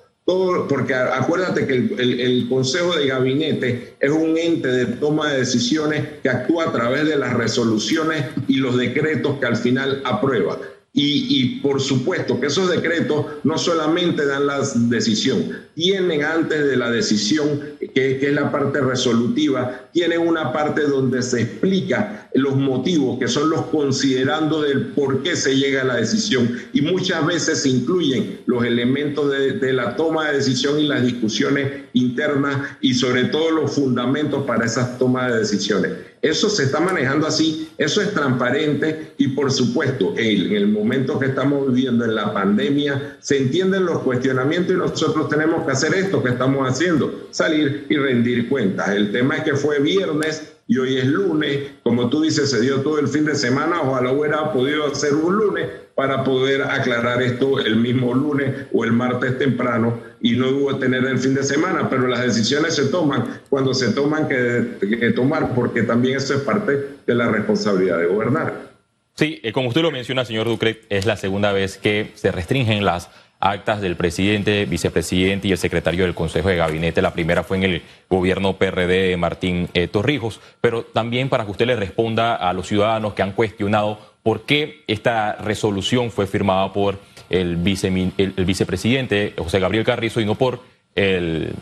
porque 0.68 0.94
acuérdate 0.94 1.66
que 1.66 1.75
el, 1.75 2.46
Consejo 2.49 2.96
de 2.96 3.06
Gabinete 3.06 3.94
es 4.00 4.10
un 4.10 4.37
ente 4.37 4.68
de 4.68 4.87
toma 4.87 5.30
de 5.30 5.38
decisiones 5.38 6.04
que 6.22 6.28
actúa 6.28 6.64
a 6.64 6.72
través 6.72 7.06
de 7.06 7.16
las 7.16 7.34
resoluciones 7.34 8.26
y 8.49 8.56
los 8.56 8.76
decretos 8.76 9.38
que 9.38 9.46
al 9.46 9.56
final 9.56 10.02
aprueba. 10.04 10.58
Y, 10.92 11.61
por 11.61 11.80
supuesto 11.80 12.40
que 12.40 12.49
esos 12.49 12.68
decretos 12.68 13.25
no 13.44 13.56
solamente 13.59 14.26
dan 14.26 14.47
la 14.47 14.61
decisión, 14.75 15.56
tienen 15.75 16.25
antes 16.25 16.66
de 16.66 16.76
la 16.76 16.90
decisión, 16.90 17.61
que, 17.94 18.18
es 18.20 18.32
la 18.32 18.50
parte 18.50 18.80
resolutiva, 18.80 19.88
tienen 19.92 20.18
una 20.20 20.52
parte 20.52 20.82
donde 20.82 21.23
se 21.23 21.42
explica 21.42 22.28
los 22.35 22.56
motivos, 22.56 23.20
que 23.20 23.28
son 23.28 23.50
los 23.50 23.66
considerando 23.66 24.62
del 24.62 24.87
por 24.88 25.23
qué 25.23 25.37
se 25.37 25.56
llega 25.56 25.82
a 25.82 25.85
la 25.85 25.97
decisión. 25.97 26.59
Y 26.73 26.82
muchas 26.82 27.25
veces 27.25 27.64
incluyen 27.66 28.40
los 28.47 28.64
elementos 28.64 29.30
de, 29.30 29.52
de 29.52 29.73
la 29.73 29.94
toma 29.94 30.28
de 30.28 30.38
decisión 30.38 30.80
y 30.80 30.88
las 30.88 31.04
discusiones 31.04 31.85
internas 31.92 32.76
y 32.80 32.94
sobre 32.94 33.26
todo 33.26 33.52
los 33.52 33.73
fundamentos 33.73 34.44
para 34.44 34.66
esas 34.66 34.99
tomas 34.99 35.32
de 35.32 35.38
decisiones. 35.38 36.10
Eso 36.23 36.50
se 36.50 36.65
está 36.65 36.81
manejando 36.81 37.27
así, 37.27 37.71
eso 37.79 38.03
es 38.03 38.12
transparente 38.12 39.12
y 39.17 39.29
por 39.29 39.50
supuesto 39.50 40.15
en 40.19 40.55
el 40.55 40.69
momento 40.69 41.19
que 41.19 41.27
estamos 41.27 41.73
viviendo 41.73 42.05
en 42.05 42.15
la 42.15 42.35
pandemia 42.35 43.17
se 43.21 43.39
entienden 43.39 43.87
los 43.87 44.00
cuestionamientos 44.00 44.75
y 44.75 44.79
nosotros 44.79 45.31
tenemos 45.31 45.65
que 45.65 45.73
hacer 45.73 45.95
esto 45.95 46.23
que 46.23 46.31
estamos 46.31 46.69
haciendo, 46.69 47.29
salir 47.31 47.87
y 47.89 47.97
rendir 47.97 48.50
cuentas. 48.50 48.91
El 48.91 49.12
tema 49.12 49.37
es 49.37 49.45
que 49.45 49.55
fue 49.55 49.79
viernes 49.79 50.53
y 50.67 50.77
hoy 50.77 50.99
es 50.99 51.07
lunes, 51.07 51.71
como 51.83 52.11
tú 52.11 52.21
dices, 52.21 52.50
se 52.50 52.61
dio 52.61 52.83
todo 52.83 52.99
el 52.99 53.09
fin 53.09 53.25
de 53.25 53.35
semana, 53.35 53.81
ojalá 53.83 54.12
hubiera 54.12 54.53
podido 54.53 54.87
hacer 54.87 55.15
un 55.15 55.37
lunes, 55.37 55.69
para 56.00 56.25
poder 56.25 56.62
aclarar 56.62 57.21
esto 57.21 57.61
el 57.61 57.77
mismo 57.77 58.15
lunes 58.15 58.55
o 58.73 58.85
el 58.85 58.93
martes 58.93 59.37
temprano 59.37 60.00
y 60.21 60.33
no 60.33 60.50
hubo 60.50 60.77
tener 60.77 61.05
el 61.05 61.19
fin 61.19 61.35
de 61.35 61.43
semana, 61.43 61.89
pero 61.89 62.07
las 62.07 62.23
decisiones 62.23 62.75
se 62.75 62.87
toman 62.87 63.41
cuando 63.49 63.73
se 63.73 63.93
toman 63.93 64.29
que, 64.29 65.12
tomar, 65.15 65.55
porque 65.55 65.83
también 65.83 66.17
eso 66.17 66.35
es 66.35 66.41
parte 66.41 66.73
de 67.07 67.15
la 67.15 67.29
responsabilidad 67.29 67.99
de 67.99 68.07
gobernar. 68.07 68.71
Sí, 69.15 69.41
eh, 69.43 69.53
como 69.53 69.69
usted 69.69 69.83
lo 69.83 69.91
menciona, 69.91 70.25
señor 70.25 70.47
Ducre, 70.47 70.83
es 70.89 71.07
la 71.07 71.17
segunda 71.17 71.53
vez 71.53 71.79
que 71.79 72.11
se 72.15 72.33
restringen 72.33 72.85
las 72.85 73.11
actas 73.41 73.81
del 73.81 73.97
presidente, 73.97 74.67
vicepresidente 74.67 75.49
y 75.49 75.53
el 75.53 75.59
secretario 75.59 76.05
del 76.05 76.15
Consejo 76.15 76.50
de 76.50 76.57
Gabinete. 76.57 77.00
La 77.00 77.15
primera 77.15 77.43
fue 77.43 77.57
en 77.57 77.62
el 77.65 77.83
gobierno 78.09 78.57
PRD 78.59 79.09
de 79.09 79.17
Martín 79.17 79.69
eh, 79.73 79.89
Torrijos, 79.89 80.41
pero 80.61 80.85
también 80.85 81.31
para 81.31 81.45
que 81.45 81.50
usted 81.50 81.67
le 81.67 81.77
responda 81.77 82.37
a 82.37 82.53
los 82.53 82.67
ciudadanos 82.67 83.15
que 83.15 83.23
han 83.23 83.33
cuestionado 83.33 83.99
por 84.23 84.43
qué 84.43 84.85
esta 84.87 85.37
resolución 85.37 86.11
fue 86.11 86.27
firmada 86.27 86.73
por 86.73 86.99
el, 87.30 87.56
vicepresidente 87.56 89.34
José 89.38 89.60
Gabriel 89.60 89.84
Carrizo 89.84 90.20
y 90.20 90.26
no 90.26 90.34
por 90.34 90.60
el, 90.94 91.54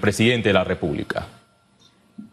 presidente 0.00 0.48
de 0.50 0.52
la 0.52 0.64
República. 0.64 1.26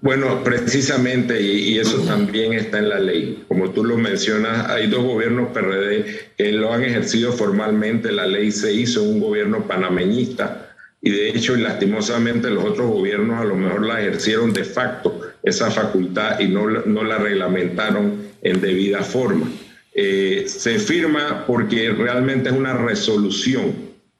Bueno, 0.01 0.43
precisamente, 0.43 1.41
y, 1.41 1.77
eso 1.77 1.99
también 2.01 2.53
está 2.53 2.79
en 2.79 2.89
la 2.89 2.99
ley. 2.99 3.43
Como 3.47 3.71
tú 3.71 3.83
lo 3.83 3.97
mencionas, 3.97 4.69
hay 4.69 4.87
dos 4.87 5.03
gobiernos 5.03 5.49
PRD 5.49 6.31
que 6.37 6.51
lo 6.51 6.73
han 6.73 6.83
ejercido 6.83 7.31
formalmente. 7.33 8.11
La 8.11 8.25
ley 8.25 8.51
se 8.51 8.73
hizo 8.73 9.03
un 9.03 9.19
gobierno 9.19 9.67
panameñista 9.67 10.65
y 11.05 11.11
de 11.11 11.29
hecho, 11.29 11.55
lastimosamente, 11.55 12.49
los 12.49 12.63
otros 12.63 12.89
gobiernos 12.89 13.39
a 13.39 13.43
lo 13.43 13.55
mejor 13.55 13.85
la 13.85 14.01
ejercieron 14.01 14.51
de 14.53 14.63
facto 14.63 15.21
esa 15.43 15.69
facultad 15.69 16.39
y 16.39 16.47
no, 16.47 16.67
no 16.67 17.03
la 17.03 17.19
reglamentaron 17.19 18.23
en 18.41 18.59
debida 18.59 19.03
forma. 19.03 19.47
Eh, 19.97 20.43
se 20.47 20.77
firma 20.77 21.45
porque 21.47 21.89
realmente 21.89 22.49
es 22.49 22.55
una 22.55 22.73
resolución, 22.73 23.73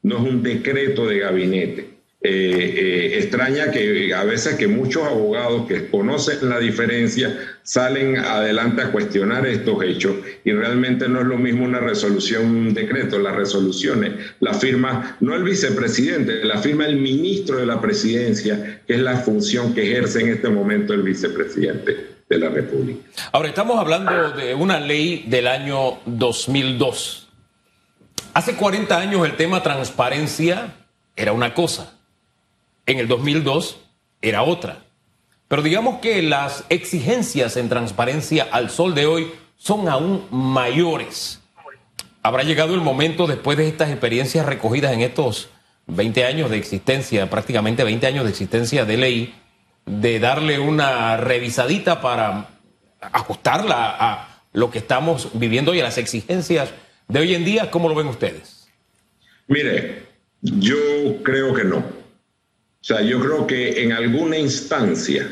no 0.04 0.16
es 0.20 0.22
un 0.22 0.42
decreto 0.42 1.06
de 1.06 1.20
gabinete. 1.20 1.96
Eh, 2.22 2.74
eh, 2.78 3.18
extraña 3.20 3.70
que 3.70 4.12
a 4.14 4.24
veces 4.24 4.56
que 4.56 4.68
muchos 4.68 5.04
abogados 5.04 5.68
que 5.68 5.90
conocen 5.90 6.50
la 6.50 6.60
diferencia 6.60 7.38
salen 7.62 8.18
adelante 8.18 8.82
a 8.82 8.92
cuestionar 8.92 9.46
estos 9.46 9.84
hechos 9.84 10.16
y 10.44 10.52
realmente 10.52 11.08
no 11.08 11.22
es 11.22 11.28
lo 11.28 11.38
mismo 11.38 11.66
una 11.66 11.82
resolución, 11.82 12.46
un 12.46 12.74
decreto, 12.74 13.20
las 13.20 13.36
resoluciones 13.36 14.14
la 14.40 14.56
firma 14.56 15.18
no 15.20 15.36
el 15.36 15.44
vicepresidente, 15.44 16.44
la 16.46 16.58
firma 16.58 16.88
el 16.88 16.96
ministro 16.96 17.58
de 17.58 17.68
la 17.68 17.80
presidencia, 17.80 18.82
que 18.88 18.94
es 18.94 19.02
la 19.02 19.18
función 19.18 19.76
que 19.76 19.84
ejerce 19.84 20.22
en 20.22 20.30
este 20.30 20.50
momento 20.50 20.94
el 20.94 21.04
vicepresidente 21.04 22.15
de 22.30 22.38
la 22.40 22.50
República. 22.50 23.08
Ahora, 23.32 23.50
estamos 23.50 23.80
hablando 23.80 24.32
de 24.32 24.56
una 24.56 24.80
ley 24.80 25.26
del 25.28 25.48
año 25.48 26.00
2002. 26.06 27.28
Hace 28.34 28.56
40 28.56 28.98
años 28.98 29.26
el 29.26 29.36
tema 29.38 29.64
transparencia 29.64 30.76
era 31.16 31.34
una 31.34 31.54
cosa. 31.54 31.94
En 32.86 33.00
el 33.00 33.08
2002 33.08 33.80
era 34.22 34.44
otra. 34.44 34.84
Pero 35.48 35.62
digamos 35.62 36.00
que 36.00 36.22
las 36.22 36.66
exigencias 36.70 37.56
en 37.58 37.70
transparencia 37.70 38.48
al 38.52 38.70
sol 38.70 38.96
de 38.96 39.06
hoy 39.06 39.32
son 39.58 39.88
aún 39.88 40.26
mayores. 40.32 41.42
Habrá 42.24 42.44
llegado 42.44 42.74
el 42.74 42.82
momento, 42.82 43.28
después 43.28 43.58
de 43.58 43.68
estas 43.68 43.92
experiencias 43.92 44.46
recogidas 44.48 44.94
en 44.94 45.02
estos 45.02 45.50
20 45.86 46.26
años 46.26 46.50
de 46.50 46.58
existencia, 46.58 47.30
prácticamente 47.30 47.84
20 47.84 48.08
años 48.08 48.24
de 48.24 48.32
existencia 48.32 48.86
de 48.86 48.98
ley, 48.98 49.36
de 49.86 50.20
darle 50.20 50.60
una 50.60 51.18
revisadita 51.18 52.02
para 52.02 52.50
ajustarla 53.00 53.96
a 54.00 54.42
lo 54.54 54.72
que 54.72 54.80
estamos 54.80 55.30
viviendo 55.34 55.74
y 55.74 55.82
a 55.82 55.84
las 55.84 55.98
exigencias 55.98 56.72
de 57.08 57.20
hoy 57.20 57.36
en 57.36 57.46
día? 57.46 57.72
¿Cómo 57.72 57.90
lo 57.90 57.96
ven 57.96 58.08
ustedes? 58.08 58.68
Mire, 59.48 60.04
yo 60.42 60.78
creo 61.24 61.54
que 61.54 61.64
no. 61.64 61.78
O 61.78 62.88
sea, 62.88 63.02
yo 63.02 63.20
creo 63.20 63.48
que 63.48 63.84
en 63.84 63.94
alguna 63.94 64.38
instancia 64.38 65.28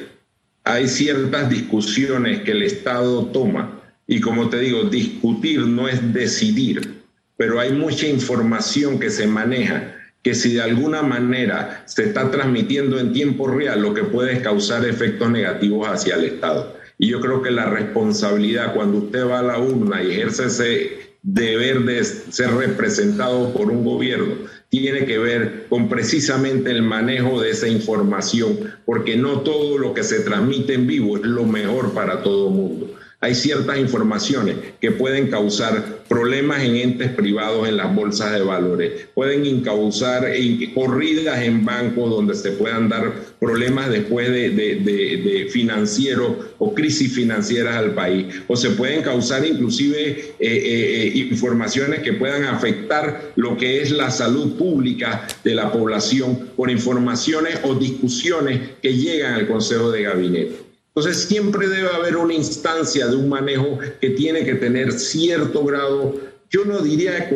hay 0.64 0.88
ciertas 0.88 1.50
discusiones 1.50 2.42
que 2.42 2.52
el 2.52 2.64
Estado 2.64 3.26
toma 3.28 3.82
Y 4.08 4.22
como 4.22 4.50
te 4.50 4.60
digo, 4.60 4.84
discutir 4.84 5.62
no 5.62 5.88
es 5.88 6.14
decidir, 6.14 7.04
pero 7.38 7.60
hay 7.60 7.72
mucha 7.72 8.08
información 8.08 9.00
que 9.00 9.10
se 9.10 9.28
maneja 9.28 9.96
que 10.24 10.34
si 10.34 10.54
de 10.54 10.62
alguna 10.62 11.02
manera 11.02 11.84
se 11.86 12.06
está 12.06 12.32
transmitiendo 12.32 12.98
en 13.00 13.12
tiempo 13.12 13.48
real, 13.48 13.82
lo 13.82 13.94
que 13.94 14.04
puede 14.04 14.42
causar 14.42 14.86
efectos 14.86 15.30
negativos 15.30 15.88
hacia 15.88 16.16
el 16.16 16.24
Estado. 16.24 16.78
Y 16.98 17.10
yo 17.10 17.20
creo 17.20 17.42
que 17.42 17.52
la 17.52 17.66
responsabilidad 17.66 18.74
cuando 18.74 19.00
usted 19.00 19.28
va 19.28 19.40
a 19.40 19.44
la 19.44 19.60
urna 19.60 20.02
y 20.02 20.12
ejerce 20.12 20.46
ese 20.46 21.04
deber 21.22 21.82
de 21.82 22.04
ser 22.04 22.52
representado 22.54 23.54
por 23.54 23.70
un 23.70 23.84
gobierno 23.84 24.36
tiene 24.70 25.06
que 25.06 25.20
ver 25.20 25.68
con 25.70 25.88
precisamente 25.88 26.72
el 26.72 26.82
manejo 26.82 27.40
de 27.40 27.52
esa 27.52 27.68
información, 27.68 28.58
porque 28.86 29.16
no 29.16 29.42
todo 29.42 29.78
lo 29.78 29.94
que 29.94 30.04
se 30.04 30.22
transmite 30.22 30.74
en 30.74 30.88
vivo 30.88 31.18
es 31.18 31.24
lo 31.24 31.46
mejor 31.46 31.94
para 31.94 32.24
todo 32.24 32.48
el 32.48 32.56
mundo 32.56 32.93
hay 33.24 33.36
ciertas 33.36 33.78
informaciones 33.78 34.58
que 34.82 34.92
pueden 34.92 35.30
causar 35.30 36.04
problemas 36.10 36.62
en 36.62 36.76
entes 36.76 37.10
privados 37.10 37.70
en 37.70 37.78
las 37.78 37.96
bolsas 37.96 38.34
de 38.34 38.42
valores, 38.42 39.08
pueden 39.16 39.62
causar 39.62 40.28
corridas 40.76 41.42
en 41.42 41.64
bancos 41.64 42.10
donde 42.10 42.36
se 42.36 42.52
puedan 42.52 42.90
dar 42.90 43.14
problemas 43.40 43.90
después 43.90 44.30
de, 44.30 44.50
de, 44.50 45.48
financieros 45.50 46.34
o 46.60 46.74
crisis 46.74 47.14
financieras 47.14 47.78
al 47.78 47.94
país, 47.94 48.26
o 48.50 48.58
se 48.58 48.72
pueden 48.72 49.02
causar 49.04 49.46
inclusive 49.46 50.10
eh, 50.10 50.36
eh, 50.40 51.08
eh, 51.08 51.18
informaciones 51.32 52.02
que 52.02 52.12
puedan 52.12 52.44
afectar 52.44 53.32
lo 53.38 53.56
que 53.56 53.82
es 53.82 53.92
la 53.92 54.12
salud 54.12 54.58
pública 54.58 55.26
de 55.46 55.56
la 55.56 55.72
población 55.72 56.50
por 56.58 56.70
informaciones 56.70 57.58
o 57.64 57.74
discusiones 57.74 58.60
que 58.82 58.94
llegan 58.94 59.36
al 59.36 59.48
Consejo 59.48 59.92
de 59.92 60.04
Gabinete. 60.04 60.73
Entonces 60.96 61.24
siempre 61.24 61.68
debe 61.68 61.90
haber 61.90 62.18
una 62.18 62.36
instancia 62.36 63.08
de 63.08 63.16
un 63.16 63.28
manejo 63.28 63.80
que 64.00 64.12
tiene 64.12 64.46
que 64.46 64.54
tener 64.56 64.92
cierto 64.92 65.66
grado, 65.66 66.20
yo 66.54 66.66
no 66.66 66.82
diría 66.82 67.14
de 67.14 67.30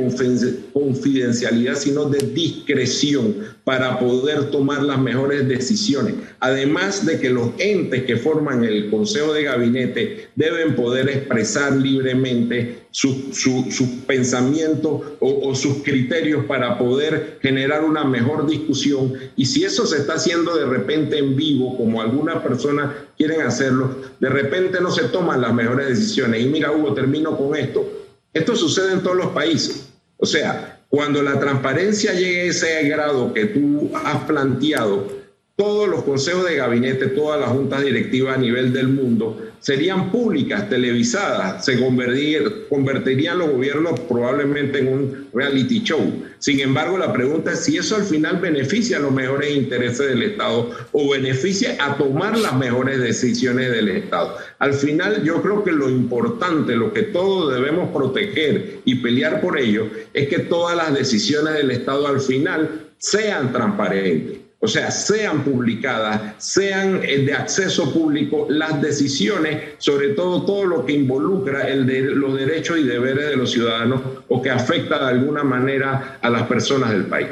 confidencialidad, 0.74 1.74
sino 1.76 2.06
de 2.06 2.20
discreción 2.20 3.38
para 3.64 3.98
poder 3.98 4.52
tomar 4.52 4.84
las 4.84 5.00
mejores 5.00 5.48
decisiones. 5.48 6.14
Además 6.40 7.04
de 7.04 7.20
que 7.20 7.32
los 7.32 7.50
entes 7.58 8.04
que 8.04 8.18
forman 8.18 8.64
el 8.64 8.92
Consejo 8.92 9.34
de 9.34 9.42
Gabinete 9.42 10.28
deben 10.36 10.76
poder 10.76 11.10
expresar 11.10 11.76
libremente 11.78 12.84
sus 12.92 13.36
su, 13.36 14.06
pensamientos 14.06 15.02
o, 15.20 15.56
sus 15.56 15.82
criterios 15.82 16.46
para 16.46 16.78
poder 16.78 17.40
generar 17.42 17.84
una 17.86 18.04
mejor 18.04 18.46
discusión. 18.46 19.14
Y 19.36 19.48
si 19.48 19.64
eso 19.64 19.88
se 19.88 19.98
está 19.98 20.14
haciendo 20.14 20.56
de 20.56 20.68
repente 20.68 21.18
en 21.18 21.36
vivo, 21.36 21.76
como 21.76 22.04
algunas 22.04 22.44
personas 22.44 22.94
quieren 23.18 23.42
hacerlo, 23.42 23.96
de 24.20 24.30
repente 24.30 24.80
no 24.80 24.92
se 24.92 25.06
toman 25.06 25.42
las 25.42 25.56
mejores 25.56 25.88
decisiones. 25.88 26.44
Y 26.44 26.50
mira, 26.50 26.72
Hugo, 26.72 26.94
termino 26.94 27.36
con 27.36 27.56
esto. 27.56 28.07
Esto 28.38 28.56
sucede 28.56 28.94
en 28.94 29.02
todos 29.02 29.16
los 29.16 29.28
países. 29.30 29.90
O 30.18 30.26
sea, 30.26 30.84
cuando 30.90 31.24
la 31.24 31.40
transparencia 31.40 32.14
llegue 32.14 32.42
a 32.42 32.46
ese 32.46 32.88
grado 32.88 33.34
que 33.34 33.46
tú 33.46 33.90
has 34.06 34.26
planteado, 34.26 35.08
todos 35.56 35.90
los 35.90 36.04
consejos 36.04 36.46
de 36.46 36.56
gabinete, 36.56 37.08
todas 37.08 37.42
las 37.42 37.50
juntas 37.50 37.82
directivas 37.82 38.38
a 38.38 38.40
nivel 38.40 38.72
del 38.72 38.90
mundo 38.90 39.42
serían 39.60 40.12
públicas, 40.12 40.70
televisadas, 40.70 41.66
se 41.66 41.80
convertirían 41.80 43.38
los 43.38 43.50
gobiernos 43.50 44.00
probablemente 44.02 44.80
en 44.80 44.88
un 44.88 45.28
reality 45.34 45.82
show. 45.84 46.24
Sin 46.40 46.60
embargo, 46.60 46.98
la 46.98 47.12
pregunta 47.12 47.54
es 47.54 47.66
si 47.66 47.78
eso 47.78 47.96
al 47.96 48.04
final 48.04 48.38
beneficia 48.38 48.98
a 48.98 49.00
los 49.00 49.12
mejores 49.12 49.56
intereses 49.56 50.08
del 50.08 50.24
Estado 50.24 50.70
o 50.92 51.10
beneficia 51.10 51.76
a 51.80 51.98
tomar 51.98 52.38
las 52.38 52.56
mejores 52.56 53.00
decisiones 53.00 53.72
del 53.72 53.90
Estado. 53.90 54.38
Al 54.60 54.74
final, 54.74 55.24
yo 55.24 55.42
creo 55.42 55.64
que 55.64 55.72
lo 55.72 55.90
importante, 55.90 56.76
lo 56.76 56.94
que 56.94 57.04
todos 57.04 57.54
debemos 57.54 57.90
proteger 57.96 58.80
y 58.86 58.96
pelear 58.96 59.42
por 59.42 59.60
ello, 59.60 59.88
es 60.14 60.28
que 60.28 60.40
todas 60.40 60.78
las 60.78 60.94
decisiones 60.94 61.56
del 61.56 61.72
Estado 61.72 62.08
al 62.08 62.22
final 62.22 62.88
sean 63.00 63.52
transparentes 63.52 64.47
o 64.60 64.68
sea, 64.68 64.90
sean 64.90 65.44
publicadas, 65.44 66.44
sean 66.44 67.02
eh, 67.04 67.20
de 67.20 67.34
acceso 67.34 67.94
público 67.94 68.48
las 68.50 68.82
decisiones, 68.82 69.76
sobre 69.78 70.10
todo 70.10 70.44
todo 70.46 70.66
lo 70.66 70.86
que 70.86 70.94
involucra 70.94 71.70
los 71.76 72.36
derechos 72.36 72.80
y 72.80 72.84
deberes 72.84 73.28
de 73.30 73.36
los 73.36 73.52
ciudadanos 73.52 74.02
o 74.28 74.42
que 74.42 74.50
afecta 74.50 74.98
de 74.98 75.10
alguna 75.12 75.44
manera 75.44 76.18
a 76.22 76.30
las 76.30 76.44
personas 76.44 76.90
del 76.92 77.06
país. 77.06 77.28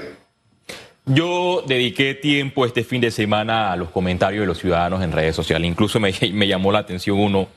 Yo 1.08 1.64
dediqué 1.68 2.16
tiempo 2.16 2.66
este 2.66 2.84
fin 2.84 3.02
de 3.02 3.12
semana 3.12 3.72
a 3.72 3.76
los 3.76 3.90
comentarios 3.90 4.42
de 4.42 4.48
los 4.48 4.60
ciudadanos 4.60 5.04
en 5.04 5.12
redes 5.12 5.36
sociales. 5.36 5.70
Incluso 5.70 6.00
me, 6.00 6.12
llamó 6.48 6.72
la 6.72 6.80
atención 6.80 7.20
uno 7.20 7.48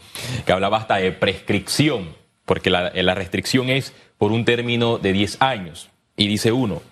que 0.46 0.52
hablaba 0.52 0.78
hasta 0.78 0.96
de 0.96 1.12
prescripción, 1.12 2.08
porque 2.46 2.70
la, 2.70 2.90
la 2.94 3.14
restricción 3.14 3.68
es 3.68 3.92
por 4.16 4.32
un 4.32 4.44
término 4.44 4.98
de 4.98 5.12
10 5.12 5.40
años. 5.40 5.90
Y 6.16 6.26
dice 6.26 6.52
uno, 6.52 6.82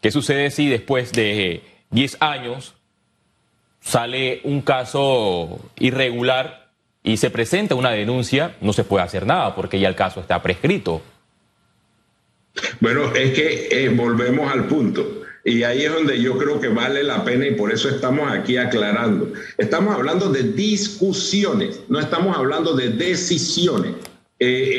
¿qué 0.00 0.10
sucede 0.10 0.50
si 0.50 0.68
después 0.68 1.12
de 1.12 1.77
10 1.90 2.16
años 2.20 2.74
sale 3.80 4.40
un 4.44 4.60
caso 4.62 5.60
irregular 5.78 6.70
y 7.02 7.16
se 7.16 7.30
presenta 7.30 7.74
una 7.74 7.90
denuncia, 7.90 8.56
no 8.60 8.72
se 8.72 8.84
puede 8.84 9.04
hacer 9.04 9.26
nada 9.26 9.54
porque 9.54 9.80
ya 9.80 9.88
el 9.88 9.94
caso 9.94 10.20
está 10.20 10.42
prescrito. 10.42 11.00
Bueno, 12.80 13.14
es 13.14 13.32
que 13.32 13.68
eh, 13.70 13.88
volvemos 13.88 14.52
al 14.52 14.66
punto. 14.66 15.22
Y 15.44 15.62
ahí 15.62 15.84
es 15.84 15.92
donde 15.92 16.20
yo 16.20 16.36
creo 16.36 16.60
que 16.60 16.68
vale 16.68 17.02
la 17.02 17.24
pena 17.24 17.46
y 17.46 17.54
por 17.54 17.72
eso 17.72 17.88
estamos 17.88 18.30
aquí 18.30 18.56
aclarando. 18.56 19.32
Estamos 19.56 19.94
hablando 19.94 20.28
de 20.30 20.42
discusiones, 20.42 21.80
no 21.88 21.98
estamos 21.98 22.36
hablando 22.36 22.74
de 22.74 22.90
decisiones. 22.90 23.94
Eh, 24.40 24.70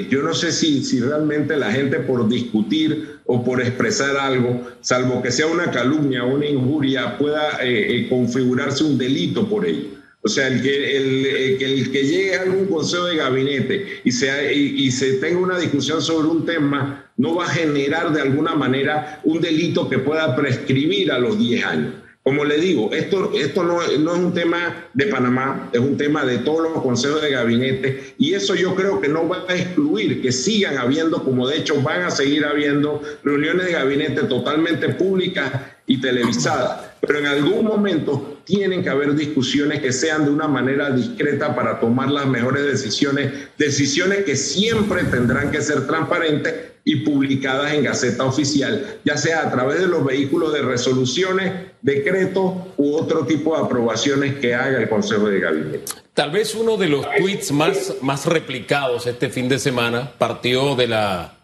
eh, 0.00 0.06
yo 0.08 0.22
no 0.22 0.32
sé 0.32 0.52
si, 0.52 0.84
si 0.84 1.00
realmente 1.00 1.56
la 1.56 1.72
gente 1.72 1.98
por 1.98 2.28
discutir 2.28 3.18
o 3.26 3.44
por 3.44 3.60
expresar 3.60 4.16
algo, 4.16 4.68
salvo 4.80 5.20
que 5.22 5.32
sea 5.32 5.48
una 5.48 5.72
calumnia 5.72 6.24
o 6.24 6.36
una 6.36 6.46
injuria, 6.46 7.18
pueda 7.18 7.58
eh, 7.60 8.06
configurarse 8.08 8.84
un 8.84 8.96
delito 8.96 9.48
por 9.48 9.66
ello. 9.66 9.98
O 10.22 10.28
sea, 10.28 10.48
el 10.48 10.62
que, 10.62 10.96
el, 10.96 11.90
que 11.90 12.02
llegue 12.02 12.36
a 12.36 12.42
algún 12.42 12.66
consejo 12.66 13.06
de 13.06 13.16
gabinete 13.16 14.00
y, 14.04 14.10
sea, 14.10 14.52
y, 14.52 14.90
se 14.90 15.14
tenga 15.14 15.38
una 15.38 15.58
discusión 15.58 16.02
sobre 16.02 16.28
un 16.28 16.44
tema, 16.44 17.10
no 17.16 17.36
va 17.36 17.44
a 17.44 17.48
generar 17.48 18.12
de 18.12 18.22
alguna 18.22 18.54
manera 18.54 19.20
un 19.24 19.40
delito 19.40 19.88
que 19.88 19.98
pueda 19.98 20.34
prescribir 20.34 21.12
a 21.12 21.18
los 21.18 21.38
10 21.38 21.64
años. 21.64 21.94
Como 22.28 22.44
le 22.44 22.58
digo, 22.58 22.90
esto, 22.92 23.32
esto 23.34 23.62
no, 23.62 23.80
es 23.80 23.96
un 23.96 24.34
tema 24.34 24.84
de 24.92 25.06
Panamá, 25.06 25.70
es 25.72 25.80
un 25.80 25.96
tema 25.96 26.26
de 26.26 26.36
todos 26.36 26.70
los 26.70 26.82
consejos 26.82 27.22
de 27.22 27.30
gabinete 27.30 28.12
y 28.18 28.34
eso 28.34 28.54
yo 28.54 28.74
creo 28.74 29.00
que 29.00 29.08
no 29.08 29.26
va 29.26 29.46
a 29.48 29.56
excluir 29.56 30.20
que 30.20 30.30
sigan 30.30 30.76
habiendo, 30.76 31.24
como 31.24 31.48
de 31.48 31.56
hecho 31.56 31.80
van 31.80 32.02
a 32.02 32.10
seguir 32.10 32.44
habiendo 32.44 33.00
reuniones 33.24 33.64
de 33.64 33.72
gabinete 33.72 34.24
totalmente 34.24 34.90
públicas 34.90 35.50
y 35.86 36.02
televisadas. 36.02 36.90
Pero 37.00 37.20
en 37.20 37.26
algún 37.28 37.64
momento 37.64 38.42
tienen 38.44 38.82
que 38.82 38.90
haber 38.90 39.14
discusiones 39.14 39.80
que 39.80 39.90
sean 39.90 40.26
de 40.26 40.30
una 40.30 40.48
manera 40.48 40.90
discreta 40.90 41.56
para 41.56 41.80
tomar 41.80 42.10
las 42.10 42.26
mejores 42.26 42.62
decisiones, 42.66 43.32
decisiones 43.56 44.24
que 44.24 44.36
siempre 44.36 45.04
tendrán 45.04 45.50
que 45.50 45.62
ser 45.62 45.86
transparentes 45.86 46.52
y 46.88 46.96
publicadas 46.96 47.74
en 47.74 47.84
Gaceta 47.84 48.24
Oficial, 48.24 48.98
ya 49.04 49.18
sea 49.18 49.42
a 49.42 49.50
través 49.50 49.78
de 49.78 49.88
los 49.88 50.02
vehículos 50.06 50.54
de 50.54 50.62
resoluciones, 50.62 51.52
decretos 51.82 52.54
u 52.78 52.96
otro 52.96 53.26
tipo 53.26 53.54
de 53.54 53.62
aprobaciones 53.62 54.36
que 54.36 54.54
haga 54.54 54.78
el 54.78 54.88
Consejo 54.88 55.28
de 55.28 55.38
Gabinete. 55.38 55.84
Tal 56.14 56.30
vez 56.30 56.54
uno 56.54 56.78
de 56.78 56.88
los 56.88 57.06
tweets 57.18 57.52
más, 57.52 57.96
más 58.00 58.24
replicados 58.24 59.06
este 59.06 59.28
fin 59.28 59.50
de 59.50 59.58
semana 59.58 60.12
partió 60.16 60.76
de 60.76 60.86
la 60.86 61.34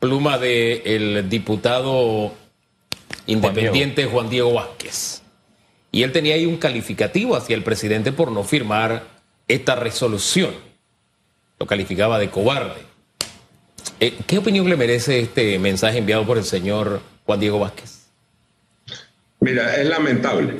pluma 0.00 0.36
del 0.36 1.28
diputado 1.28 2.32
independiente 3.28 4.06
Juan 4.06 4.28
Diego. 4.28 4.52
Vázquez. 4.52 5.22
Y 5.92 6.02
él 6.02 6.10
tenía 6.10 6.34
ahí 6.34 6.44
un 6.44 6.56
calificativo 6.56 7.36
hacia 7.36 7.54
el 7.54 7.62
presidente 7.62 8.10
por 8.10 8.32
no 8.32 8.42
firmar 8.42 9.04
esta 9.46 9.76
resolución. 9.76 10.50
Lo 11.60 11.66
calificaba 11.66 12.18
de 12.18 12.30
cobarde. 12.30 12.88
Eh, 14.00 14.16
¿Qué 14.26 14.38
opinión 14.38 14.68
le 14.68 14.76
merece 14.76 15.20
este 15.20 15.58
mensaje 15.58 15.98
enviado 15.98 16.24
por 16.24 16.38
el 16.38 16.44
señor 16.44 17.00
Juan 17.24 17.40
Diego 17.40 17.58
Vázquez? 17.58 18.06
Mira, 19.40 19.76
es 19.76 19.88
lamentable. 19.88 20.54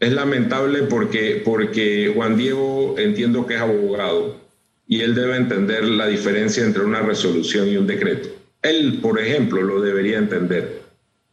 Es 0.00 0.12
lamentable 0.12 0.82
porque, 0.84 1.40
porque 1.44 2.10
Juan 2.14 2.36
Diego 2.36 2.96
entiendo 2.98 3.46
que 3.46 3.54
es 3.54 3.60
abogado 3.60 4.40
y 4.88 5.02
él 5.02 5.14
debe 5.14 5.36
entender 5.36 5.84
la 5.84 6.08
diferencia 6.08 6.64
entre 6.64 6.84
una 6.84 7.00
resolución 7.00 7.68
y 7.68 7.76
un 7.76 7.86
decreto. 7.86 8.28
Él, 8.62 8.98
por 9.00 9.20
ejemplo, 9.20 9.62
lo 9.62 9.80
debería 9.80 10.18
entender. 10.18 10.80